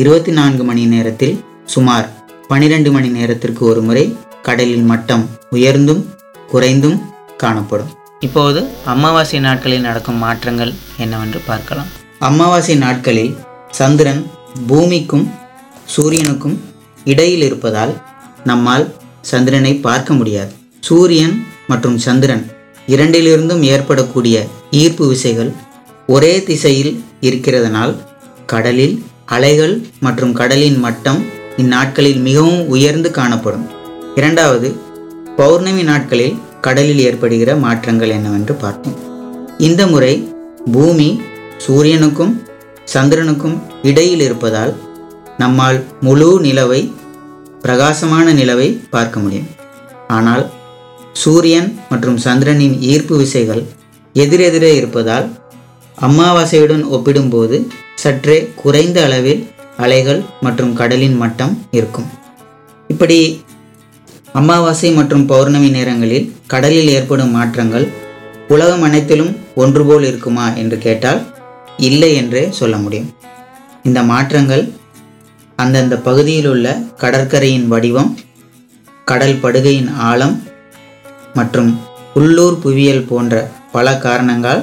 இருபத்தி 0.00 0.32
நான்கு 0.38 0.62
மணி 0.68 0.82
நேரத்தில் 0.92 1.36
சுமார் 1.74 2.06
பனிரெண்டு 2.48 2.90
மணி 2.94 3.08
நேரத்திற்கு 3.08 3.62
ஒரு 3.64 3.80
முறை 3.80 4.02
கடலின் 4.46 4.86
மட்டம் 4.90 5.22
உயர்ந்தும் 5.56 6.02
குறைந்தும் 6.52 6.98
காணப்படும். 7.42 7.92
இப்போது 8.20 8.60
அமாவாசை 8.92 9.38
நாட்களில் 9.46 9.86
நடக்கும் 9.88 10.20
மாற்றங்கள் 10.24 10.72
என்னவென்று 11.04 11.40
பார்க்கலாம். 11.46 11.88
அமாவாசை 12.28 12.76
நாட்களில் 12.84 13.32
சந்திரன் 13.70 14.22
பூமிக்கும் 14.66 15.26
சூரியனுக்கும் 15.94 16.56
இடையில் 17.12 17.44
இருப்பதால் 17.48 17.94
நம்மால் 18.50 18.86
சந்திரனை 19.30 19.74
பார்க்க 19.88 20.14
முடியாது. 20.14 20.52
சூரியன் 20.88 21.36
மற்றும் 21.72 21.98
சந்திரன் 21.98 22.44
இரண்டிலிருந்தும் 22.94 23.62
ஏற்படக்கூடிய 23.72 24.36
ஈர்ப்பு 24.82 25.04
விசைகள் 25.08 25.52
ஒரே 26.14 26.34
திசையில் 26.48 26.94
இருக்கிறதனால் 27.28 27.92
கடலில் 28.46 28.96
அலைகள் 29.34 29.74
மற்றும் 30.04 30.32
கடலின் 30.32 30.76
மட்டம் 30.84 31.20
இந்நாட்களில் 31.62 32.18
மிகவும் 32.26 32.60
உயர்ந்து 32.74 33.10
காணப்படும். 33.10 33.64
இரண்டாவது 34.18 34.68
பௌர்ணமி 35.38 35.82
நாட்களில் 35.82 36.36
கடலில் 36.66 37.00
ஏற்படுகிற 37.06 37.50
மாற்றங்கள் 37.64 38.12
என்னவென்று 38.16 38.54
பார்ப்போம். 38.54 38.98
இந்த 39.58 39.86
முறை 39.86 40.14
பூமி 40.74 41.08
சூரியனுக்கும் 41.64 42.34
சந்திரனுக்கும் 42.94 43.56
இடையில் 43.82 44.20
இருப்பதால் 44.20 44.72
நம்மால் 45.42 45.78
முழு 46.00 46.28
நிலவை 46.46 46.80
பிரகாசமான 47.62 48.32
நிலவை 48.32 48.68
பார்க்க 48.94 49.20
முடியும். 49.20 49.48
ஆனால் 50.16 50.44
சூரியன் 51.22 51.68
மற்றும் 51.90 52.18
சந்திரனின் 52.26 52.76
ஈர்ப்பு 52.92 53.16
விசைகள் 53.16 53.62
எதிரெதிரே 54.14 54.70
இருப்பதால் 54.74 55.26
அமாவாசையுடன் 55.98 56.84
ஒப்பிடும்போது 56.96 57.58
சற்றே 58.02 58.36
குறைந்த 58.62 58.98
அளவில் 59.06 59.42
அலைகள் 59.84 60.20
மற்றும் 60.44 60.72
கடலின் 60.80 61.16
மட்டம் 61.22 61.54
இருக்கும். 61.78 62.08
இப்படி 62.92 63.18
அமாவாசை 64.40 64.90
மற்றும் 64.98 65.24
பௌர்ணமி 65.30 65.68
நேரங்களில் 65.76 66.28
கடலில் 66.52 66.90
ஏற்படும் 66.96 67.34
மாற்றங்கள் 67.36 67.86
உலகம் 68.54 68.84
அனைத்திலும் 68.88 69.32
ஒன்றுபோல் 69.62 70.04
இருக்குமா 70.10 70.46
என்று 70.62 70.78
கேட்டால் 70.86 71.20
இல்லை 71.88 72.10
என்றே 72.20 72.42
சொல்ல 72.58 72.76
முடியும். 72.76 73.08
இந்த 73.88 74.00
மாற்றங்கள் 74.12 74.64
அந்தந்த 75.58 75.96
பகுதியில் 76.06 76.48
உள்ள 76.52 76.66
கடற்கரையின் 77.02 77.66
வடிவம் 77.72 78.10
கடல் 79.10 79.40
படுகையின் 79.44 79.90
ஆழம் 80.08 80.36
மற்றும் 81.38 81.70
உள்ளூர் 82.20 82.58
புவியியல் 82.64 83.08
போன்ற 83.10 83.34
பல 83.74 83.96
காரணங்களால் 84.04 84.62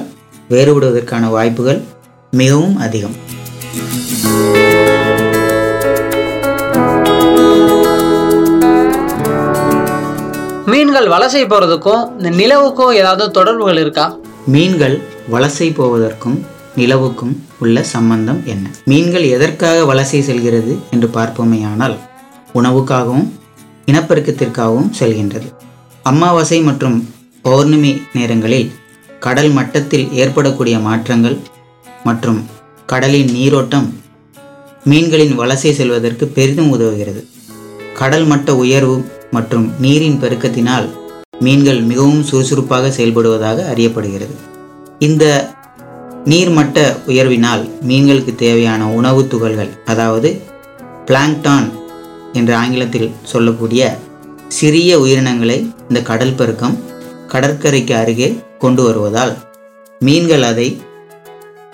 வேறுபடுவதற்கான 0.52 1.24
வாய்ப்புகள் 1.36 1.80
மிகவும் 2.40 2.76
அதிகம். 2.76 3.16
மீன்கள் 10.66 11.08
வலசை 11.08 11.42
போறதுக்கும் 11.44 12.02
இந்த 12.16 12.30
நிலவுக்கும் 12.30 12.92
ஏதாவது 12.94 13.30
தொடர்புகள் 13.30 13.78
இருக்கா? 13.78 14.06
மீன்கள் 14.46 14.96
வலசை 15.30 15.68
போவதற்கும் 15.74 16.36
நிலவுக்கும் 16.76 17.34
உள்ள 17.58 17.82
சம்பந்தம் 17.82 18.40
என்ன? 18.44 18.70
மீன்கள் 18.84 19.22
எதற்காக 19.22 19.94
வலசை 19.94 20.20
செல்கிறது 20.20 20.78
என்று 20.90 21.08
பார்ப்போமேயானால் 21.14 21.96
உணவுக்காகவும் 22.54 23.28
இனப்பெருக்கத்திற்காகவும் 23.86 24.90
செல்கின்றது. 25.00 25.48
அமாவாசை 26.02 26.60
மற்றும் 26.60 26.96
பௌர்ணமி 27.42 28.02
நேரங்களில் 28.12 28.72
கடல் 29.20 29.50
மட்டத்தில் 29.50 30.06
ஏற்படக்கூடிய 30.12 30.78
மாற்றங்கள் 30.78 31.36
மற்றும் 32.04 32.40
கடலின் 32.86 33.30
நீரோட்டம் 33.30 33.88
மீன்களின் 34.84 35.34
வலசை 35.34 35.70
செல்வதற்கு 35.72 36.26
பெரிதும் 36.26 36.72
உதவுகிறது. 36.76 37.20
கடல் 37.94 38.26
மட்ட 38.26 38.56
உயர்வு 38.56 38.96
மற்றும் 39.30 39.66
நீரின் 39.78 40.18
பெருக்கத்தினால் 40.22 40.88
மீன்கள் 41.38 41.80
மிகவும் 41.82 42.22
சுறுசுறுப்பாக 42.22 42.88
செயல்படுவதாக 42.88 43.58
அறியப்படுகிறது. 43.74 44.34
இந்த 44.98 45.24
நீர்மட்ட 46.24 46.78
உயர்வினால் 47.06 47.62
மீன்களுக்கு 47.88 48.34
தேவையான 48.34 48.82
உணவுத் 48.88 49.30
துகள்கள் 49.30 49.72
அதாவது 49.84 50.28
பிளாங்டான் 51.06 51.66
என்ற 52.32 52.56
ஆங்கிலத்தில் 52.56 53.10
சொல்லக்கூடிய 53.22 53.82
சிறிய 54.48 54.98
உயிரினங்களை 54.98 55.58
இந்த 55.88 56.00
கடல் 56.02 56.34
பெருக்கம் 56.34 56.76
கடற்கரைக்கு 57.32 57.94
அருகே 57.94 58.28
கொண்டு 58.58 58.82
வருவதால் 58.82 59.34
மீன்கள் 60.00 60.42
அதை 60.42 60.68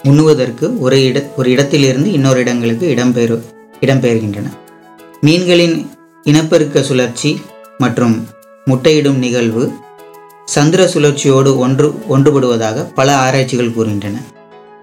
உண்ணுவதற்கு 0.09 0.67
ஒரு 0.79 1.05
இட 1.05 1.19
ஒரு 1.37 1.51
இடத்திலிருந்து 1.51 2.13
இன்னொரு 2.13 2.41
இடங்களுக்கு 2.41 2.87
இடம்பெயரு 2.95 3.37
இடம்பெயர்கின்றன. 3.81 4.49
மீன்களின் 5.21 5.77
இனப்பெருக்க 6.23 6.83
சுழற்சி 6.83 7.41
மற்றும் 7.79 8.27
முட்டையிடும் 8.67 9.19
நிகழ்வு 9.19 9.73
சந்திர 10.45 10.85
சுழற்சியோடு 10.85 11.57
ஒன்று 11.57 11.89
ஒன்றுபடுவதாக 12.09 12.87
பல 12.95 13.17
ஆராய்ச்சிகள் 13.17 13.75
கூறுகின்றன. 13.77 14.17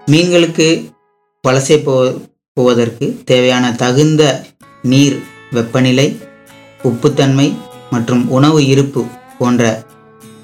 மீன்களுக்கு 0.06 0.68
வலசை 1.44 1.78
போ 1.82 2.14
போவதற்கு 2.52 3.06
தேவையான 3.24 3.72
தகுந்த 3.72 4.22
நீர் 4.82 5.18
வெப்பநிலை 5.50 6.16
உப்புத்தன்மை 6.82 7.52
மற்றும் 7.90 8.30
உணவு 8.30 8.66
இருப்பு 8.66 9.04
போன்ற 9.38 9.62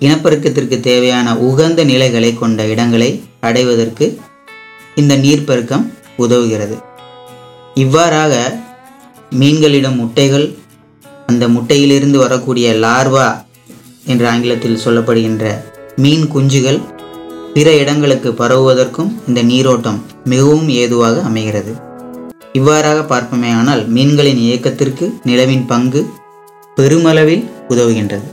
இனப்பெருக்கத்திற்கு 0.01 0.81
தேவையான 0.81 1.37
உகந்த 1.39 1.85
நிலைகளை 1.85 2.35
கொண்ட 2.35 2.67
இடங்களை 2.67 3.23
அடைவதற்கு 3.41 4.19
இந்த 5.01 5.15
நீர்ப்பெருக்கம் 5.25 5.85
உதவுகிறது. 6.25 6.77
இவ்வாறாக 7.83 8.35
மீன்களிடம் 9.41 9.99
முட்டைகள் 10.03 10.47
அந்த 11.31 11.45
முட்டையிலிருந்து 11.55 12.19
வரக்கூடிய 12.25 12.67
லார்வா 12.85 13.29
என்ற 14.13 14.25
ஆங்கிலத்தில் 14.33 14.83
சொல்லப்படுகின்ற 14.85 15.45
மீன் 16.03 16.27
குஞ்சுகள் 16.35 16.81
பிற 17.55 17.69
இடங்களுக்கு 17.83 18.31
பரவுவதற்கும் 18.41 19.11
இந்த 19.29 19.41
நீரோட்டம் 19.51 19.99
மிகவும் 20.33 20.69
ஏதுவாக 20.83 21.23
அமைகிறது. 21.31 21.75
இவ்வாறாக 22.59 23.01
பார்ப்போமே 23.13 23.51
ஆனால் 23.61 23.83
மீன்களின் 23.97 24.41
இயக்கத்திற்கு 24.47 25.07
நிலவின் 25.31 25.67
பங்கு 25.73 26.03
பெருமளவில் 26.77 27.45
உதவுகின்றது. 27.73 28.27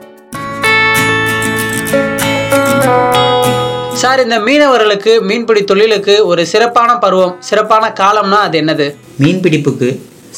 சார் 4.02 4.22
இந்த 4.24 4.38
மீனவர்களுக்கு 4.46 5.12
மீன்பிடி 5.30 5.62
தொழிலுக்கு 5.70 6.14
ஒரு 6.30 6.42
சிறப்பான 6.52 6.92
பருவம் 7.04 7.34
சிறப்பான 7.48 7.86
காலம்னா 8.00 8.38
அது 8.46 8.56
என்னது? 8.62 8.86
மீன்பிடிப்புக்கு 9.22 9.90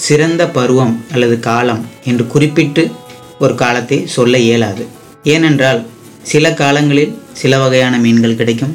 சிறந்த 0.06 0.44
பருவம் 0.56 0.94
அல்லது 1.14 1.36
காலம் 1.48 1.82
என்று 2.10 2.24
குறிப்பிட்டு 2.34 2.84
ஒரு 3.44 3.54
காலத்தை 3.62 3.98
சொல்ல 4.16 4.40
இயலாது. 4.48 4.84
ஏனென்றால் 5.34 5.80
சில 6.32 6.52
காலங்களில் 6.62 7.14
சில 7.42 7.60
வகையான 7.64 7.98
மீன்கள் 8.06 8.40
கிடைக்கும் 8.42 8.74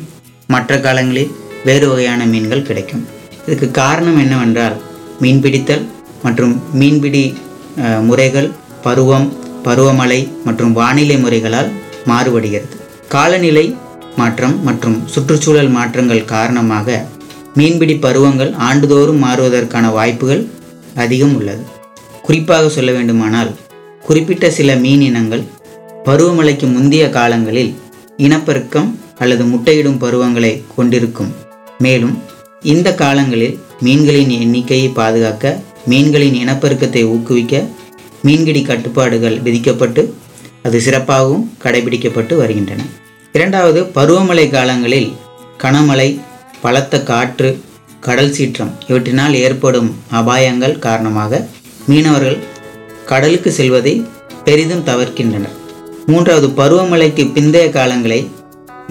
மற்ற 0.55 0.79
காலங்களில் 0.87 1.35
வேறு 1.69 1.89
வகையான 1.91 2.21
மீன்கள் 2.33 2.67
கிடைக்கும். 2.69 3.05
இதுக்கு 3.47 3.69
காரணம் 3.81 4.21
என்னவென்றால் 4.25 4.77
மீன்பிடித்தல் 5.25 5.85
மற்றும் 6.23 6.55
மீன்பிடி 6.83 7.25
முறைகள் 8.09 8.49
பருவம் 8.87 9.29
பருவமழை 9.69 10.21
மற்றும் 10.47 10.73
வானிலை 10.81 11.19
முறைகளால் 11.27 11.71
மாறுபடுகிறது. 12.13 12.75
காலநிலை 13.17 13.67
மாற்றம் 14.21 14.55
மற்றும் 14.69 14.99
சுற்றுச்சூழல் 15.15 15.71
மாற்றங்கள் 15.77 16.29
காரணமாக 16.35 16.99
மீன்பிடி 17.59 17.95
பருவங்கள் 18.05 18.53
ஆண்டுதோறும் 18.69 19.23
மாறுவதற்கான 19.25 19.87
வாய்ப்புகள் 19.99 20.43
அதிகம் 21.05 21.35
உள்ளது. 21.39 21.63
குறிப்பாக 22.27 22.69
சொல்ல 22.77 22.91
வேண்டுமானால் 22.97 23.51
குறிப்பிட்ட 24.09 24.47
சில 24.59 24.75
மீன் 24.85 25.05
இனங்கள் 25.09 25.45
பருவமழைக்கு 26.09 26.67
முந்தைய 26.75 27.05
காலங்களில் 27.17 27.73
இனப்பெருக்கம் 28.27 28.91
அல்லது 29.23 29.45
முட்டையிடும் 29.53 29.99
பருவங்களை 30.05 30.53
கொண்டிருக்கும். 30.77 31.33
மேலும் 31.85 32.15
இந்த 32.73 32.89
காலங்களில் 33.03 33.57
மீன்களின் 33.87 34.33
எண்ணிக்கையை 34.43 34.89
பாதுகாக்க 35.01 35.57
மீன்களின் 35.91 36.39
இனப்பெருக்கத்தை 36.43 37.03
ஊக்குவிக்க 37.15 37.65
மீன்பிடி 38.27 38.63
கட்டுப்பாடுகள் 38.71 39.37
விதிக்கப்பட்டு 39.47 40.03
அது 40.67 40.79
சிறப்பாகவும் 40.87 41.45
கடைபிடிக்கப்பட்டு 41.65 42.35
வருகின்றன. 42.43 42.81
இரண்டாவது 43.39 43.81
பருவமழை 43.97 44.45
காலங்களில் 44.51 45.09
கனமழை 45.63 46.07
பலத்த 46.63 47.03
காற்று 47.09 47.49
கடல் 48.07 48.33
சீற்றம் 48.37 48.71
இவற்றினால் 48.89 49.35
ஏற்படும் 49.41 49.91
அபாயங்கள் 50.13 50.75
காரணமாக 50.87 51.41
மீனவர்கள் 51.87 52.39
கடலுக்கு 53.11 53.51
செல்வதை 53.59 53.93
பெரிதும் 54.45 54.85
தவிர்க்கின்றனர். 54.87 55.55
மூன்றாவது 56.07 56.49
பருவமழைக்கு 56.61 57.25
பிந்தைய 57.37 57.67
காலங்களை 57.77 58.21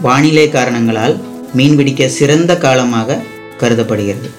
வானிலை 0.02 0.46
காரணங்களால் 0.50 1.16
மீன்பிடிக்க 1.58 2.08
சிறந்த 2.20 2.56
காலமாக 2.58 3.20
கருதப்படுகிறது. 3.58 4.30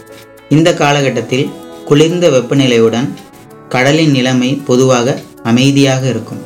இந்த 0.48 0.74
காலகட்டத்தில் 0.74 1.46
குளிர்ந்த 1.84 2.28
வெப்பநிலையுடன் 2.28 3.10
கடலின் 3.68 4.10
நிலைமை 4.10 4.50
பொதுவாக 4.70 5.18
அமைதியாக 5.42 6.02
இருக்கும். 6.08 6.42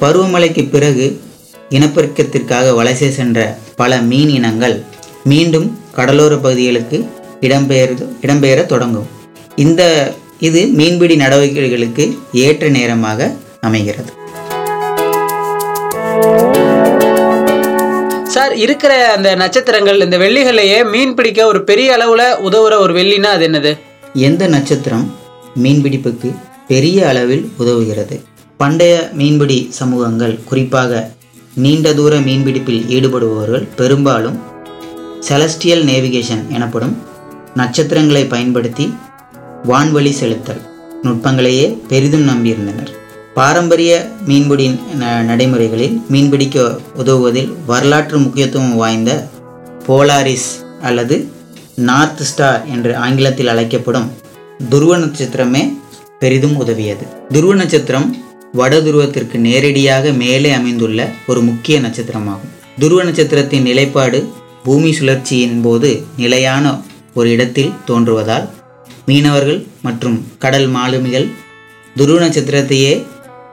பருவமழைக்கு 0.00 0.64
பிறகு 0.70 1.06
இனப்பெருக்கத்திற்காக 1.76 2.72
வலசை 2.78 3.10
சென்ற 3.18 3.38
பல 3.80 4.00
மீன் 4.10 4.32
இனங்கள் 4.38 4.76
மீண்டும் 5.24 5.68
கடலோர 5.98 6.34
பகுதிகளுக்கு 6.36 6.98
இடம்பெயர் 7.46 7.94
இடம்பெயர 8.22 8.66
தொடங்கும். 8.66 9.08
இந்த 9.64 9.82
இது 10.48 10.60
மீன்பிடி 10.78 11.16
நடவடிக்கைகளுக்கு 11.16 12.04
ஏற்ற 12.32 12.68
நேரமாக 12.68 13.30
அமைகிறது. 13.68 14.10
சார் 18.34 18.54
இருக்கிற 18.64 18.92
அந்த 19.16 19.30
நட்சத்திரங்கள் 19.34 20.00
இந்த 20.00 20.18
வெள்ளிகளையே 20.18 20.78
மீன் 20.90 21.14
பிடிக்க 21.14 21.40
ஒரு 21.46 21.60
பெரிய 21.70 21.88
அளவுல 21.96 22.22
உதவுற 22.48 22.74
ஒரு 22.84 22.92
வெள்ளினா 22.98 23.30
அது 23.36 23.46
என்னது? 23.48 23.72
எந்த 24.28 24.42
நட்சத்திரம் 24.46 25.06
மீன்பிடிப்புக்கு 25.62 26.28
பெரிய 26.66 27.08
அளவில் 27.08 27.44
உதவுகிறது? 27.58 28.16
பண்டைய 28.60 28.94
மீன்பிடி 29.12 29.58
சமூகங்கள் 29.78 30.34
குறிப்பாக 30.44 31.10
நீண்ட 31.54 31.94
தூர 31.94 32.20
மீன்பிடிப்பில் 32.20 32.86
ஈடுபடுபவர்கள் 32.88 33.68
பெரும்பாலும் 33.76 34.40
செலஸ்டியல் 35.28 35.84
நேவிகேஷன் 35.84 36.48
எனப்படும் 36.48 37.02
நட்சத்திரங்களை 37.54 38.24
பயன்படுத்தி 38.24 38.94
வான்வழி 39.68 40.10
செலுத்தல் 40.10 40.60
நுட்பங்களையே 41.02 41.78
பெரிதும் 41.88 42.28
நம்பியிருந்தனர். 42.28 42.86
பாரம்பரிய 43.34 44.10
மீன்பிடி 44.26 44.80
ந- 45.00 45.22
நடைமுறைகளில் 45.22 46.02
மீன்பிடிக்க 46.10 46.78
உதவுவதில் 46.96 47.52
வரலாற்று 47.66 48.18
முக்கியத்துவம் 48.18 48.76
வாய்ந்த 48.76 49.28
போலாரிஸ் 49.86 50.66
அல்லது 50.82 51.32
நார்த் 51.74 52.22
ஸ்டார் 52.22 52.66
என்று 52.66 52.96
ஆங்கிலத்தில் 52.96 53.46
அழைக்கப்படும் 53.46 54.10
துருவ 54.68 54.98
நட்சத்திரமே 54.98 55.72
பெரிதும் 56.18 56.56
உதவியது. 56.56 57.06
துருவ 57.28 57.54
நட்சத்திரம் 57.54 58.21
வட 58.52 58.78
துருவத்திற்கு 58.80 59.36
நேரடியாக 59.36 60.10
மேலே 60.12 60.50
அமைந்துள்ள 60.52 61.08
ஒரு 61.26 61.40
முக்கிய 61.40 61.80
நட்சத்திரமாகும். 61.80 62.50
துருவ 62.78 63.04
நட்சத்திரத்தின் 63.04 63.62
நிலைப்பாடு 63.62 64.18
பூமி 64.64 64.90
சுழற்சியின் 64.90 65.60
போது 65.62 66.04
நிலையான 66.16 66.82
ஒரு 67.14 67.30
இடத்தில் 67.30 67.70
தோன்றுவதால் 67.86 68.48
மீனவர்கள் 69.06 69.66
மற்றும் 69.82 70.18
கடல் 70.38 70.68
மாலுமிகள் 70.68 71.28
துருவ 71.96 72.18
நட்சத்திரத்தையே 72.26 72.92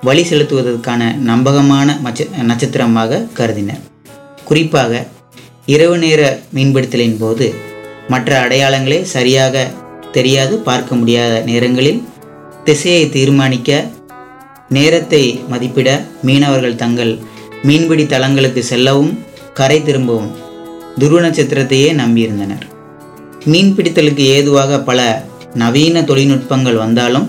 வழி 0.01 0.21
செலுத்துவதற்கான 0.21 1.15
நம்பகமான 1.29 1.97
மச்ச 2.03 2.25
நட்சத்திரமாக 2.49 3.21
கருதினர். 3.33 3.81
குறிப்பாக 4.45 5.07
இரவு 5.65 5.97
நேர 5.97 6.21
மீன்பிடித்தலின் 6.55 7.17
போது 7.19 7.53
மற்ற 8.07 8.47
அடையாளங்களே 8.47 9.01
சரியாக 9.15 9.71
தெரியாது 10.11 10.57
பார்க்க 10.57 10.95
முடியாத 10.95 11.39
நேரங்களில் 11.45 12.03
திசையை 12.63 13.09
தீர்மானிக்க 13.09 13.97
நேரத்தை 14.69 15.21
மதிப்பிட 15.51 15.89
மீனவர்கள் 16.21 16.75
தங்கள் 16.75 17.13
மீன்பிடி 17.61 18.05
தளங்களுக்கு 18.05 18.63
செல்லவும் 18.63 19.11
கரை 19.53 19.83
திரும்பவும் 19.83 20.29
துருவ 20.99 21.19
நட்சத்திரத்தையே 21.21 21.89
நம்பியிருந்தனர். 22.01 22.65
மீன்பிடித்தலுக்கு 23.45 24.23
ஏதுவாக 24.35 24.79
பல 24.79 24.99
நவீன 25.53 26.01
தொழில்நுட்பங்கள் 26.01 26.81
வந்தாலும் 26.83 27.27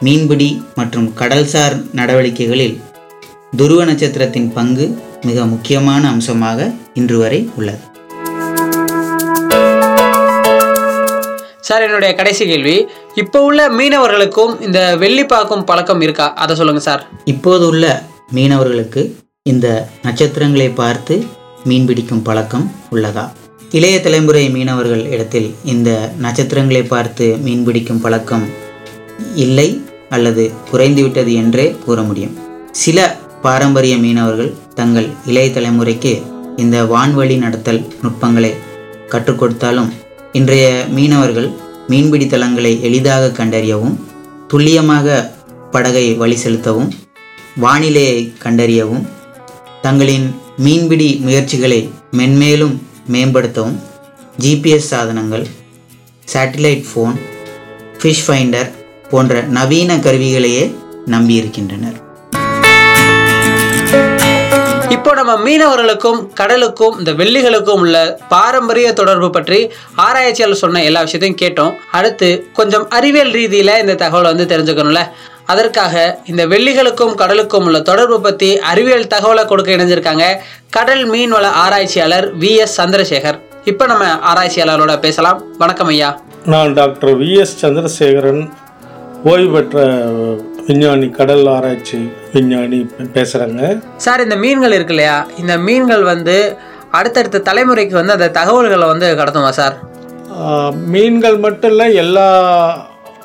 மீன்பிடி 0.00 0.62
மற்றும் 0.74 1.08
கடல்சார் 1.20 1.76
நடவடிக்கைகளில் 1.94 2.76
துருவ 3.56 3.84
நட்சத்திரத்தின் 3.84 4.52
பங்கு 4.52 4.86
மிக 5.26 5.46
முக்கியமான 5.46 6.02
அம்சமாக 6.08 6.68
இன்று 6.94 7.18
வரை 7.18 7.40
உள்ளது. 7.56 7.82
சார் 11.68 11.82
என்னுடைய 11.82 12.12
கடைசி 12.14 12.44
கேள்வி 12.46 12.76
இப்போ 13.14 13.42
உள்ள 13.42 13.70
மீனவர்களுக்கும் 13.70 14.60
இந்த 14.60 14.96
வெள்ளி 14.96 15.26
பார்க்கும் 15.26 15.64
பழக்கம் 15.64 16.00
இருக்கா? 16.00 16.34
அதை 16.34 16.56
சொல்லுங்க 16.56 16.80
சார். 16.80 17.06
இப்போது 17.24 17.66
உள்ள 17.66 18.02
மீனவர்களுக்கு 18.34 19.12
இந்த 19.42 19.88
நட்சத்திரங்களை 20.02 20.70
பார்த்து 20.70 21.26
மீன் 21.64 21.86
பிடிக்கும் 21.86 22.22
பழக்கம் 22.22 22.72
உள்ளதா? 22.90 23.30
இளைய 23.70 24.00
தலைமுறை 24.00 24.50
மீனவர்கள் 24.50 25.06
இடத்தில் 25.06 25.54
இந்த 25.64 26.12
நட்சத்திரங்களை 26.18 26.82
பார்த்து 26.82 27.36
மீன் 27.36 27.64
பிடிக்கும் 27.64 28.00
பழக்கம் 28.00 28.48
இல்லை 29.34 29.82
அல்லது 30.08 30.50
குறைந்துவிட்டது 30.72 31.32
என்றே 31.32 31.76
கூற 31.84 32.02
முடியும். 32.02 32.38
சில 32.70 33.16
பாரம்பரிய 33.42 33.96
மீனவர்கள் 33.96 34.54
தங்கள் 34.74 35.08
இளைய 35.26 35.60
தலைமுறைக்கு 35.60 36.22
இந்த 36.56 36.84
வான்வழி 36.84 37.38
நடத்தல் 37.38 37.86
நுட்பங்களை 38.02 38.54
கற்றுக் 39.08 39.38
கொடுத்தாலும் 39.38 39.92
இன்றைய 40.32 40.84
மீனவர்கள் 40.88 41.56
மீன்பிடி 41.88 42.26
தளங்களை 42.26 42.82
எளிதாக 42.82 43.44
கண்டறியவும் 43.44 43.96
துல்லியமாக 44.48 45.30
படகை 45.70 46.14
வழி 46.14 46.36
செலுத்தவும் 46.36 46.92
வானிலையை 47.60 48.32
கண்டறியவும் 48.44 49.06
தங்களின் 49.82 50.34
மீன்பிடி 50.56 51.16
முயற்சிகளை 51.16 51.90
மென்மேலும் 52.16 52.76
மேம்படுத்தவும் 53.12 53.78
ஜிபிஎஸ் 54.38 54.90
சாதனங்கள் 54.90 55.46
சேட்டிலைட் 56.32 56.86
ஃபோன் 56.90 57.16
ஃபிஷ் 57.98 58.24
ஃபைண்டர் 58.26 58.70
போன்ற 59.10 59.42
நவீன 59.42 59.96
கருவிகளையே 59.96 60.74
நம்பியிருக்கின்றனர். 61.06 62.09
இப்போ 65.00 65.14
நம்ம 65.14 65.34
மீனவர்களுக்கும் 65.36 66.32
கடலுக்கும் 66.32 66.98
இந்த 66.98 67.12
வெள்ளிகளுக்கும் 67.12 67.80
உள்ள 67.84 68.18
பாரம்பரிய 68.28 68.92
தொடர்பு 68.92 69.30
பற்றி 69.30 69.70
ஆராய்ச்சியாளர் 69.96 70.56
சொன்ன 70.56 70.82
எல்லா 70.84 71.02
விஷயத்தையும் 71.02 71.38
கேட்டோம். 71.42 71.74
அடுத்து 71.92 72.46
கொஞ்சம் 72.52 72.88
அறிவியல் 72.88 73.30
ரீதியில 73.30 73.80
இந்த 73.80 73.94
தகவலை 73.94 74.34
வந்து 74.34 74.44
தெரிஞ்சுக்கணும்ல. 74.44 74.98
அதற்காக 75.46 76.20
இந்த 76.26 76.46
வெள்ளிகளுக்கும் 76.46 77.14
கடலுக்கும் 77.14 77.64
உள்ள 77.64 77.80
தொடர்பு 77.80 78.20
பற்றி 78.20 78.58
அறிவியல் 78.58 79.06
தகவலை 79.06 79.44
கொடுக்க 79.44 79.76
இணைஞ்சிருக்காங்க 79.76 80.36
கடல் 80.70 81.10
மீன்வள 81.10 81.42
ஆராய்ச்சியாளர் 81.42 82.38
வி. 82.38 82.56
எஸ். 82.56 82.80
சந்திரசேகர். 82.80 83.40
இப்போ 83.64 83.86
நம்ம 83.86 84.04
ஆராய்ச்சியாளரோட 84.32 85.00
பேசலாம். 85.00 85.44
வணக்கம் 85.58 85.86
ஐயா. 85.86 86.20
நான் 86.44 86.72
டாக்டர் 86.72 87.18
வி. 87.18 87.38
எஸ். 87.40 87.66
சந்திரசேகரன் 87.66 88.52
ஓய்வு 89.24 89.52
பெற்ற 89.52 89.80
விஞ்ஞானி 90.66 91.10
கடல் 91.10 91.46
ஆராய்ச்சி 91.46 91.98
விஞ்ஞானி 92.32 92.78
பேசுகிறேங்க 93.14 93.64
சார் 93.96 94.20
இந்த 94.20 94.36
மீன்கள் 94.36 94.72
இருக்கு 94.72 94.92
இல்லையா? 94.92 95.26
இந்த 95.38 95.58
மீன்கள் 95.58 96.02
வந்து 96.02 96.36
அடுத்தடுத்த 96.90 97.38
தலைமுறைக்கு 97.38 97.90
வந்து 97.90 98.12
அந்த 98.12 98.30
தகவல்களை 98.30 98.86
வந்து 98.88 99.16
கடத்துமா 99.16 99.48
சார்? 99.48 99.76
மீன்கள் 100.86 101.38
மட்டும் 101.38 101.70
இல்லை 101.70 101.94
எல்லா 101.94 102.28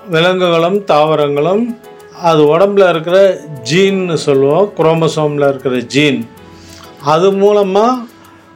விலங்குகளும் 0.10 0.84
தாவரங்களும் 0.84 1.63
அது 2.22 2.58
உடம்புல 2.58 2.89
இருக்கிற 2.89 3.18
ஜீன்னு 3.72 4.13
சொல்லுவோம் 4.13 4.74
குரோமசோமில் 4.77 5.48
இருக்கிற 5.50 5.77
ஜீன். 5.80 6.20
அது 7.13 7.32
மூலமாக 7.32 8.04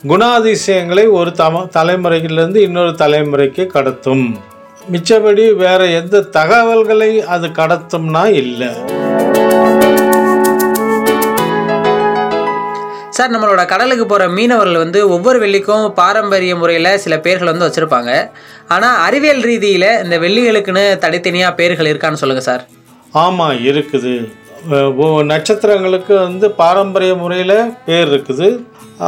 குணாதிசயங்களை 0.08 1.12
ஒரு 1.12 1.30
தம 1.30 1.64
தலைமுறையிலேருந்து 1.78 2.56
இன்னொரு 2.56 2.92
தலைமுறைக்கு 2.92 3.64
கடத்தும். 3.74 4.26
மிச்சபடி 4.94 5.44
வேற 5.64 5.82
எந்த 6.00 6.22
தகவல்களை 6.38 7.12
அது 7.34 7.48
கடத்தும்னா 7.60 8.24
இல்லை. 8.44 8.70
சார் 13.18 13.32
நம்மளோட 13.32 13.62
கடலுக்கு 13.72 14.06
போகிற 14.06 14.26
மீனவர்கள் 14.30 14.84
வந்து 14.84 15.00
ஒவ்வொரு 15.16 15.38
வெள்ளிக்கும் 15.46 15.86
பாரம்பரிய 16.00 16.56
முறையில் 16.56 16.98
சில 16.98 17.16
பேர்கள் 17.26 17.52
வந்து 17.52 17.68
வச்சுருப்பாங்க. 17.68 18.12
ஆனால் 18.68 19.00
அறிவியல் 19.08 19.42
ரீதியில் 19.50 19.90
இந்த 20.04 20.18
வெள்ளிகளுக்குன்னு 20.26 20.86
தனித்தனியாக 20.98 21.58
பேர்கள் 21.60 21.92
இருக்கான்னு 21.92 22.22
சொல்லுங்கள் 22.24 22.48
சார். 22.50 22.64
ஆமாம் 23.24 23.58
இருக்குது. 23.70 24.14
நட்சத்திரங்களுக்கு 25.34 26.14
வந்து 26.26 26.48
பாரம்பரிய 26.62 27.16
முறையில் 27.16 27.58
பேர் 27.86 28.10
இருக்குது. 28.16 28.48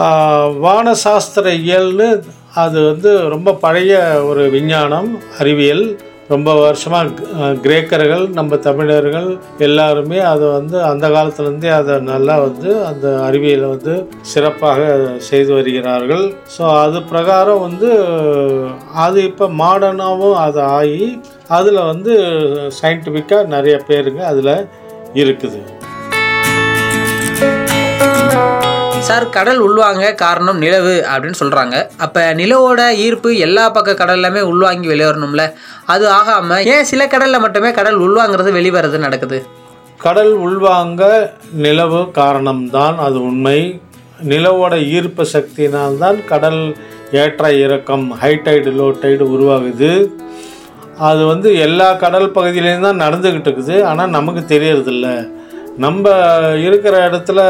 ஆஹ் 0.02 0.52
வானசாஸ்திர 0.66 1.48
இயல்னு 1.64 2.10
அது 2.54 2.78
வந்து 2.88 3.10
ரொம்ப 3.30 3.50
பழைய 3.66 4.00
ஒரு 4.30 4.44
விஞ்ஞானம் 4.50 5.12
அறிவியல் 5.40 5.86
ரொம்ப 6.34 6.50
வருஷமாக 6.54 7.54
கிரேக்கர்கள் 7.64 8.26
நம்ம 8.38 8.58
தமிழர்கள் 8.66 9.30
எல்லாருமே 9.58 10.20
அதை 10.32 10.46
வந்து 10.50 10.78
அந்த 10.90 11.06
காலத்துலேருந்தே 11.10 11.72
அதை 11.78 11.96
நல்லா 12.12 12.36
வந்து 12.40 12.70
அந்த 12.90 13.08
அறிவியலை 13.28 13.68
வந்து 13.70 13.96
சிறப்பாக 14.32 14.86
செய்து 15.30 15.52
வருகிறார்கள். 15.58 16.26
ஸோ 16.58 16.64
அது 16.84 17.02
பிரகாரம் 17.12 17.64
வந்து 17.68 17.92
அது 19.06 19.20
இப்போ 19.24 19.48
மாடர்னாகவும் 19.64 20.40
அது 20.46 20.62
ஆகி 20.78 21.10
அதில் 21.58 21.82
வந்து 21.92 22.16
சயின்டிஃபிக்காக 22.82 23.54
நிறைய 23.56 23.78
பேருங்க 23.90 24.24
அதில் 24.32 24.56
இருக்குது. 25.16 25.62
சார் 29.12 29.30
கடல் 29.30 29.62
உள்வாங்க 29.64 30.16
காரணம் 30.16 30.58
நிலவு 30.58 31.06
அப்படின்னு 31.14 31.38
சொல்கிறாங்க 31.40 31.76
அப்போ 31.98 32.22
நிலவோட 32.34 32.82
ஈர்ப்பு 32.96 33.38
எல்லா 33.38 33.70
பக்க 33.70 33.92
கடல்லையுமே 33.92 34.42
உள்வாங்கி 34.42 34.88
வெளியேறணும்ல. 34.88 35.44
அது 35.86 36.10
ஆகாமல் 36.10 36.66
ஏன் 36.66 36.84
சில 36.84 37.08
கடலில் 37.08 37.40
மட்டுமே 37.40 37.72
கடல் 37.72 37.98
உள்வாங்கிறது 38.00 38.52
வெளிவரது 38.52 39.00
நடக்குது? 39.00 39.46
கடல் 39.98 40.34
உள்வாங்க 40.40 41.30
நிலவு 41.52 41.98
காரணம்தான் 41.98 42.96
அது 42.96 43.24
உண்மை. 43.24 43.82
நிலவோட 44.30 44.74
ஈர்ப்பு 44.88 45.26
சக்தினால்தான் 45.34 46.26
கடல் 46.26 46.62
ஏற்ற 47.12 47.54
இறக்கம் 47.54 48.06
ஹைடைடு 48.22 48.72
லோ 48.80 48.88
டைடு 49.02 49.26
உருவாகுது. 49.36 49.92
அது 50.98 51.26
வந்து 51.26 51.60
எல்லா 51.60 51.94
கடல் 51.94 52.32
பகுதியிலையும் 52.32 52.88
தான் 52.88 53.02
நடந்துக்கிட்டு 53.02 53.50
இருக்குது. 53.50 53.84
ஆனால் 53.84 54.10
நமக்கு 54.10 54.44
தெரியறதில்ல. 54.56 55.30
நம்ம 55.78 56.10
இருக்கிற 56.64 57.10
இடத்துல 57.10 57.42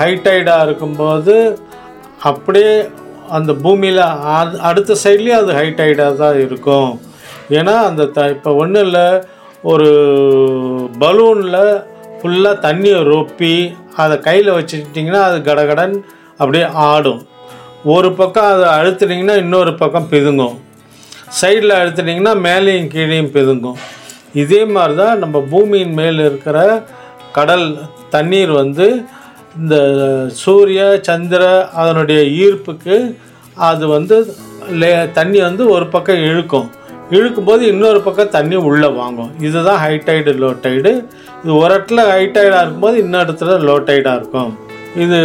ஹைடைடாக 0.00 0.64
இருக்கும்போது 0.66 1.34
அப்படியே 2.30 2.74
அந்த 3.36 3.52
பூமியில் 3.64 4.02
அடுத்த 4.68 4.96
சைட்லேயும் 5.04 5.42
அது 5.42 5.52
ஹைடைடாக 5.60 6.12
தான் 6.22 6.38
இருக்கும். 6.44 6.90
ஏன்னா 7.58 7.74
அந்த 7.88 8.02
த 8.16 8.26
இப்போ 8.34 8.50
ஒன்றும் 8.62 8.84
இல்லை 8.88 9.06
ஒரு 9.72 9.88
பலூனில் 11.02 11.62
ஃபுல்லாக 12.18 12.62
தண்ணியை 12.66 13.00
ரொப்பி 13.12 13.54
அதை 14.02 14.16
கையில் 14.26 14.56
வச்சுக்கிட்டிங்கன்னா 14.58 15.22
அது 15.28 15.38
கடகடன் 15.48 15.94
அப்படியே 16.38 16.66
ஆடும். 16.88 17.22
ஒரு 17.94 18.10
பக்கம் 18.20 18.50
அதை 18.52 18.68
அழுத்துனீங்கன்னா 18.76 19.36
இன்னொரு 19.44 19.72
பக்கம் 19.82 20.10
பிதுங்கும். 20.12 20.56
சைடில் 21.40 21.78
அழுத்துனீங்கன்னா 21.80 22.34
மேலேயும் 22.46 22.92
கீழேயும் 22.94 23.32
பிதுங்கும். 23.36 23.78
இதே 24.42 24.62
மாதிரி 24.74 24.94
தான் 25.02 25.20
நம்ம 25.24 25.36
பூமியின் 25.52 25.94
மேல் 26.00 26.20
இருக்கிற 26.28 26.58
கடல் 27.36 27.66
தண்ணீர் 28.14 28.52
வந்து 28.62 28.86
இந்த 29.60 29.76
சூரிய 30.42 30.80
சந்திர 31.08 31.42
அதனுடைய 31.80 32.20
ஈர்ப்புக்கு 32.44 32.96
அது 33.68 33.84
வந்து 33.96 34.16
லே 34.80 34.90
தண்ணி 35.18 35.38
வந்து 35.48 35.64
ஒரு 35.74 35.86
பக்கம் 35.94 36.22
இழுக்கும். 36.28 36.68
இழுக்கும்போது 37.16 37.62
இன்னொரு 37.72 38.00
பக்கம் 38.06 38.32
தண்ணி 38.36 38.56
உள்ளே 38.68 38.88
வாங்கும். 39.00 39.30
இதுதான் 39.46 39.80
ஹைடைடு 39.84 40.32
லோ 40.42 40.50
டைடு 40.64 40.92
இது 41.42 41.52
ஒரு 41.62 41.70
இடத்துல 41.74 42.04
ஹைடைடாக 42.14 42.62
இருக்கும்போது 42.62 42.96
இன்னொரு 43.04 43.26
இடத்துல 43.28 43.58
லோ 43.68 43.76
டைடாக 43.88 44.18
இருக்கும். 44.20 44.52
இது 45.04 45.20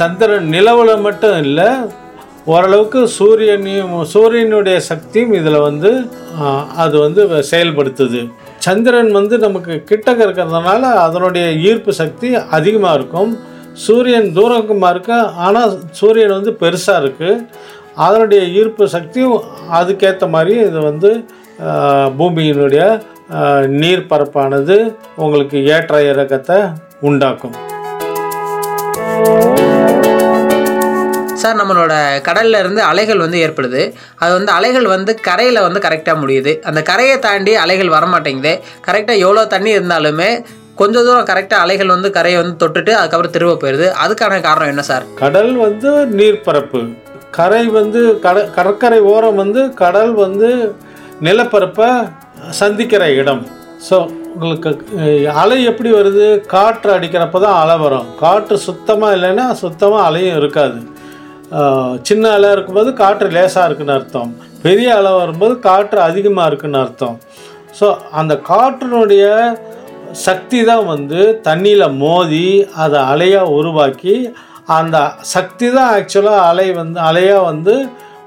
சந்திரன் 0.00 0.50
நிலவில் 0.56 1.04
மட்டும் 1.06 1.38
இல்லை 1.46 1.68
ஓரளவுக்கு 2.52 3.00
சூரியனையும் 3.18 3.94
சூரியனுடைய 4.12 4.76
சக்தியும் 4.90 5.32
இதில் 5.38 5.64
வந்து 5.68 5.90
அது 6.84 6.96
வந்து 7.04 7.22
செயல்படுத்துது. 7.50 8.20
சந்திரன் 8.66 9.10
வந்து 9.18 9.34
நமக்கு 9.46 9.74
கிட்டக்க 9.90 10.20
இருக்கிறதுனால 10.26 10.82
அதனுடைய 11.06 11.46
ஈர்ப்பு 11.68 11.92
சக்தி 12.00 12.28
அதிகமாக 12.56 12.96
இருக்கும். 12.98 13.30
சூரியன் 13.84 14.28
தூரமாக 14.38 14.92
இருக்கு. 14.94 15.18
ஆனால் 15.46 15.74
சூரியன் 15.98 16.36
வந்து 16.38 16.52
பெருசாக 16.62 17.02
இருக்குது 17.02 17.44
அதனுடைய 18.06 18.42
ஈர்ப்பு 18.58 18.84
சக்தியும் 18.96 19.38
அதுக்கேற்ற 19.78 20.26
மாதிரி 20.34 20.54
இது 20.68 20.80
வந்து 20.90 21.10
பூமியினுடைய 22.18 22.82
நீர் 23.80 24.08
பரப்பானது 24.10 24.76
உங்களுக்கு 25.24 25.58
ஏற்ற 25.76 26.02
இறக்கத்தை 26.10 26.58
உண்டாக்கும். 27.08 27.56
சார் 31.42 31.58
நம்மளோட 31.60 31.94
கடல்ல 32.28 32.60
இருந்து 32.62 32.80
அலைகள் 32.90 33.24
வந்து 33.24 33.38
ஏற்படுது. 33.46 33.82
அது 34.22 34.32
வந்து 34.38 34.52
அலைகள் 34.58 34.86
வந்து 34.94 35.12
கரையில் 35.28 35.64
வந்து 35.66 35.80
கரெக்டாக 35.86 36.16
முடியுது. 36.22 36.52
அந்த 36.68 36.80
கரையை 36.90 37.16
தாண்டி 37.26 37.52
அலைகள் 37.64 37.94
வரமாட்டேங்குது. 37.96 38.54
கரெக்டாக 38.86 39.22
எவ்வளோ 39.26 39.44
தண்ணி 39.54 39.70
இருந்தாலுமே 39.78 40.30
கொஞ்சம் 40.80 41.06
தூரம் 41.06 41.28
கரெக்டாக 41.30 41.64
அலைகள் 41.64 41.94
வந்து 41.94 42.08
கரையை 42.16 42.38
வந்து 42.40 42.56
தொட்டுட்டு 42.62 42.92
அதுக்கப்புறம் 42.98 43.34
திரும்ப 43.36 43.54
போயிடுது. 43.62 43.86
அதுக்கான 44.04 44.40
காரணம் 44.48 44.72
என்ன 44.72 44.82
சார்? 44.90 45.06
கடல் 45.22 45.54
வந்து 45.66 45.90
நீர்ப்பரப்பு. 46.18 46.80
கரை 47.38 47.64
வந்து 47.78 48.00
கட 48.26 48.38
கடற்கரை 48.56 49.00
ஓரம் 49.14 49.40
வந்து 49.42 49.62
கடல் 49.82 50.12
வந்து 50.24 50.50
நிலப்பரப்பை 51.26 51.88
சந்திக்கிற 52.60 53.04
இடம். 53.20 53.42
ஸோ 53.88 53.96
உங்களுக்கு 54.34 54.70
அலை 55.42 55.58
எப்படி 55.70 55.90
வருது? 55.96 56.26
காற்று 56.54 56.90
அடிக்கிறப்ப 56.96 57.40
தான் 57.44 57.58
அலை 57.62 57.76
வரும். 57.82 58.08
காற்று 58.22 58.56
சுத்தமாக 58.68 59.16
இல்லைன்னா 59.16 59.46
சுத்தமாக 59.64 60.06
அலையும் 60.08 60.38
இருக்காது. 60.40 60.78
சின்ன 62.08 62.24
அலை 62.36 62.48
இருக்கும்போது 62.54 62.90
காற்று 63.02 63.28
லேசாக 63.36 63.66
இருக்குன்னு 63.68 63.96
அர்த்தம். 63.98 64.30
பெரிய 64.64 64.88
அலை 64.98 65.12
வரும்போது 65.20 65.54
காற்று 65.68 66.00
அதிகமாக 66.08 66.48
இருக்குன்னு 66.50 66.80
அர்த்தம். 66.84 67.16
ஸோ 67.78 67.86
அந்த 68.20 68.34
காற்றினுடைய 68.50 69.24
சக்தி 70.26 70.58
தான் 70.70 70.84
வந்து 70.92 71.20
தண்ணியில் 71.48 71.94
மோதி 72.02 72.46
அதை 72.84 73.00
அலையாக 73.12 73.54
உருவாக்கி 73.58 74.14
அந்த 74.78 74.96
சக்தி 75.34 75.66
தான் 75.76 75.90
ஆக்சுவலாக 75.96 76.46
அலை 76.50 76.68
வந்து 76.80 76.98
அலையாக 77.08 77.48
வந்து 77.50 77.74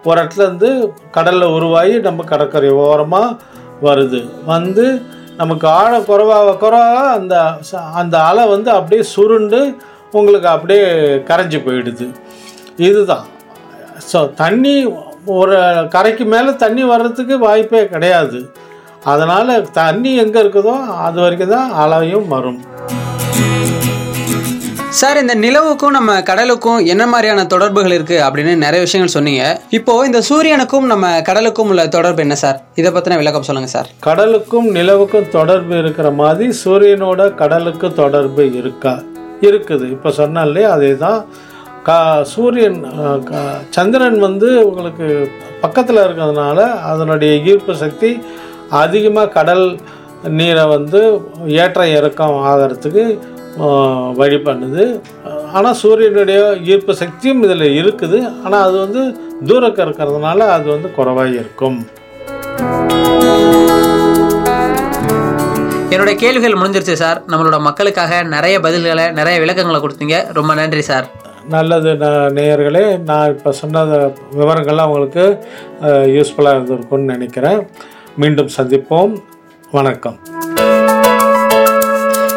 ஒரு 0.07 0.17
இடத்துல 0.21 0.45
இருந்து 0.47 0.69
கடலில் 1.15 1.53
உருவாகி 1.57 1.95
நம்ம 2.07 2.23
கடற்கரை 2.31 2.69
ஓரமாக 2.85 3.37
வருது. 3.87 4.21
வந்து 4.53 4.85
நமக்கு 5.41 5.65
ஆழம் 5.79 6.07
குறைவாக 6.09 6.55
குறைவாக 6.63 7.03
அந்த 7.19 7.35
அந்த 8.01 8.15
அலை 8.29 8.43
வந்து 8.53 8.69
அப்படியே 8.77 9.03
சுருண்டு 9.13 9.61
உங்களுக்கு 10.17 10.49
அப்படியே 10.55 10.85
கரைஞ்சி 11.29 11.59
போயிடுது. 11.65 12.07
இதுதான். 12.87 13.25
ஸோ 14.11 14.19
தண்ணி 14.43 14.75
ஒரு 15.39 15.57
கரைக்கு 15.95 16.25
மேலே 16.33 16.51
தண்ணி 16.65 16.83
வர்றதுக்கு 16.93 17.35
வாய்ப்பே 17.47 17.83
கிடையாது. 17.93 18.39
அதனால் 19.11 19.51
தண்ணி 19.81 20.11
எங்கே 20.23 20.39
இருக்குதோ 20.43 20.73
அது 21.07 21.17
வரைக்கும் 21.23 21.53
தான் 21.57 21.69
அலையும் 21.83 22.27
வரும். 22.35 22.59
சார் 24.99 25.19
இந்த 25.21 25.35
நிலவுக்கும் 25.43 25.95
நம்ம 25.97 26.11
கடலுக்கும் 26.29 26.79
என்ன 26.93 27.03
மாதிரியான 27.11 27.45
தொடர்புகள் 27.53 27.93
இருக்கு 27.97 28.17
அப்படின்னு 28.25 28.53
நிறைய 28.63 28.79
விஷயங்கள் 28.85 29.13
சொன்னீங்க. 29.15 29.43
இப்போ 29.77 29.93
இந்த 30.07 30.19
சூரியனுக்கும் 30.29 30.87
நம்ம 30.91 31.11
கடலுக்கும் 31.29 31.69
உள்ள 31.73 31.83
தொடர்பு 31.95 32.21
என்ன 32.25 32.35
சார்? 32.41 32.57
இதை 32.79 32.89
பத்தின 32.95 33.17
விளக்கம் 33.21 33.47
சொல்லுங்க 33.49 33.69
சார். 33.75 33.87
கடலுக்கும் 34.07 34.67
நிலவுக்கும் 34.77 35.29
தொடர்பு 35.37 35.75
இருக்கிற 35.83 36.09
மாதிரி 36.21 36.47
சூரியனோட 36.63 37.29
கடலுக்கு 37.41 37.89
தொடர்பு 38.01 38.45
இருக்கா? 38.59 38.93
இருக்குது. 39.49 39.85
இப்போ 39.95 40.11
சொன்னேன் 40.19 40.45
இல்லையா? 40.49 40.71
அதே 40.77 40.91
தான் 41.05 41.19
கா 41.87 41.99
சூரியன் 42.31 42.79
சந்திரன் 43.75 44.17
வந்து 44.25 44.47
உங்களுக்கு 44.67 45.05
பக்கத்தில் 45.63 46.01
இருக்கிறதுனால 46.03 46.57
அதனுடைய 46.89 47.31
ஈர்ப்பு 47.51 47.73
சக்தி 47.83 48.09
அதிகமாக 48.81 49.33
கடல் 49.37 49.65
நீரை 50.37 50.65
வந்து 50.73 50.99
ஏற்ற 51.63 51.87
இறக்கம் 51.97 52.35
ஆகிறதுக்கு 52.49 53.03
வழி 54.19 54.37
பண்ணுது. 54.47 54.83
ஆனால் 55.57 55.79
சூரியனுடைய 55.81 56.41
ஈர்ப்பு 56.73 56.93
சக்தியும் 57.01 57.41
இதில் 57.47 57.65
இருக்குது. 57.79 58.19
ஆனால் 58.43 58.65
அது 58.67 58.77
வந்து 58.85 59.01
தூரக்க 59.49 59.79
இருக்கிறதுனால 59.87 60.39
அது 60.57 60.67
வந்து 60.75 60.91
குறைவாக 60.97 61.33
இருக்கும். 61.41 61.79
என்னுடைய 65.93 66.15
கேள்விகள் 66.23 66.59
முடிஞ்சிருச்சு 66.59 66.97
சார். 67.03 67.21
நம்மளோட 67.31 67.59
மக்களுக்காக 67.69 68.21
நிறைய 68.35 68.57
பதில்களை 68.67 69.07
நிறைய 69.19 69.37
விளக்கங்களை 69.45 69.81
கொடுத்தீங்க. 69.87 70.17
ரொம்ப 70.39 70.51
நன்றி 70.61 70.85
சார். 70.91 71.09
நல்லது 71.49 71.91
நேயர்களே 72.37 72.99
நான் 73.03 73.29
இப்போ 73.29 73.51
சொன்ன 73.51 73.83
விவரங்கள்லாம் 74.39 74.85
உங்களுக்கு 74.85 75.25
யூஸ்ஃபுல்லாக 76.15 76.57
இருந்திருக்கும்னு 76.57 77.11
நினைக்கிறேன். 77.15 77.67
மீண்டும் 78.15 78.49
சந்திப்போம். 78.57 79.13
வணக்கம். 79.71 80.19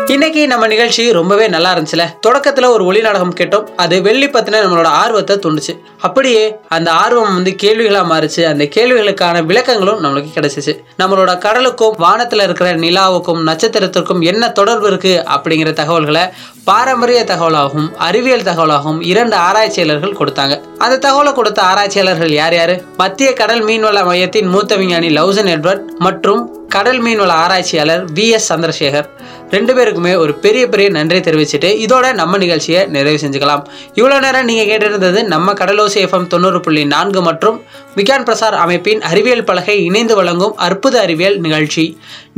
இன்னைக்கு 0.06 0.46
நம்ம 0.46 0.66
நிகழ்ச்சி 0.66 1.12
ரொம்பவே 1.12 1.48
நல்லா 1.48 1.76
இருந்துச்சுல. 1.76 2.02
தொடக்கத்துல 2.26 2.66
ஒரு 2.68 2.84
ஒளி 2.84 3.00
நாடகம் 3.00 3.34
கேட்டோம். 3.34 3.66
அது 3.76 4.02
வெள்ளி 4.02 4.28
பத்தின 4.28 4.58
நம்மளோட 4.60 4.84
ஆர்வத்தை 4.84 5.36
தூண்டுச்சு. 5.36 5.78
அப்படியே 6.00 6.56
அந்த 6.68 6.92
ஆர்வம் 6.92 7.34
வந்து 7.34 7.56
கேள்விகளா 7.62 8.04
மாறுச்சு. 8.04 8.44
அந்த 8.44 8.64
கேள்விகளுக்கான 8.64 9.42
விளக்கங்களும் 9.42 10.00
நம்மளுக்கு 10.00 10.26
கிடைச்சிச்சு. 10.34 10.78
நம்மளோட 10.98 11.38
கடலுக்கும் 11.38 11.96
வானத்துல 11.98 12.42
இருக்கிற 12.42 12.76
நிலாவுக்கும் 12.76 13.42
நட்சத்திரத்திற்கும் 13.46 14.20
என்ன 14.20 14.50
தொடர்பு 14.50 14.86
இருக்கு 14.86 15.24
அப்படிங்கிற 15.34 15.72
தகவல்களை 15.72 16.22
பாரம்பரிய 16.64 17.24
தகவலாகவும் 17.24 17.94
அறிவியல் 17.94 18.42
தகவலாகவும் 18.42 19.06
இரண்டு 19.06 19.36
ஆராய்ச்சியாளர்கள் 19.36 20.16
கொடுத்தாங்க. 20.18 20.60
அந்த 20.78 21.10
தகவலை 21.10 21.32
கொடுத்த 21.32 21.62
ஆராய்ச்சியாளர்கள் 21.62 22.30
யார் 22.30 22.54
யாரு? 22.54 22.84
மத்திய 22.96 23.32
கடல் 23.32 23.64
மீன்வள 23.64 24.04
மையத்தின் 24.04 24.46
மூத்த 24.46 24.76
விஞ்ஞானி 24.76 25.08
லவுசன் 25.08 25.50
எட்வர்ட் 25.56 25.86
மற்றும் 25.98 26.63
கடல் 26.74 27.00
மீன்வள 27.04 27.32
ஆராய்ச்சியாளர் 27.42 28.04
வி 28.16 28.24
எஸ் 28.36 28.46
சந்திரசேகர். 28.52 29.08
ரெண்டு 29.50 29.72
பேருக்குமே 29.76 30.12
ஒரு 30.22 30.32
பெரிய 30.44 30.62
பெரிய 30.72 30.88
நன்றி 30.96 31.18
தெரிவிச்சுட்டு 31.26 31.68
இதோட 31.84 32.06
நம்ம 32.20 32.38
நிகழ்ச்சியை 32.42 32.80
நிறைவு 32.94 33.18
செஞ்சுக்கலாம். 33.24 33.62
இவ்வளோ 33.94 34.16
நேரம் 34.24 34.48
நீங்கள் 34.50 34.68
கேட்டிருந்தது 34.70 35.20
நம்ம 35.32 35.52
கடலோசி 35.52 35.98
எஃப்எம் 36.04 36.26
தொண்ணூறு 36.26 36.60
புள்ளி 36.60 36.82
நான்கு 36.94 37.22
மற்றும் 37.22 37.62
விக்யான் 37.96 38.26
பிரசார் 38.28 38.56
அமைப்பின் 38.64 39.02
அறிவியல் 39.10 39.44
பலகை 39.44 39.76
இணைந்து 39.84 40.16
வழங்கும் 40.20 40.56
அற்புத 40.56 41.00
அறிவியல் 41.00 41.38
நிகழ்ச்சி. 41.46 41.84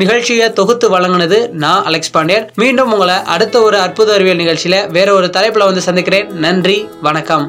நிகழ்ச்சியை 0.02 0.52
தொகுத்து 0.52 0.88
வழங்கினது 0.96 1.40
நான் 1.64 1.84
அலெக்ஸ் 1.84 2.14
பாண்டியன். 2.18 2.50
மீண்டும் 2.54 2.92
உங்களை 2.92 3.14
அடுத்த 3.36 3.62
ஒரு 3.62 3.78
அற்புத 3.86 4.12
அறிவியல் 4.12 4.42
நிகழ்ச்சியில் 4.44 4.86
வேற 4.98 5.08
ஒரு 5.14 5.30
தலைப்பில் 5.30 5.68
வந்து 5.70 5.86
சந்திக்கிறேன். 5.88 6.28
நன்றி 6.46 6.78
வணக்கம். 7.08 7.46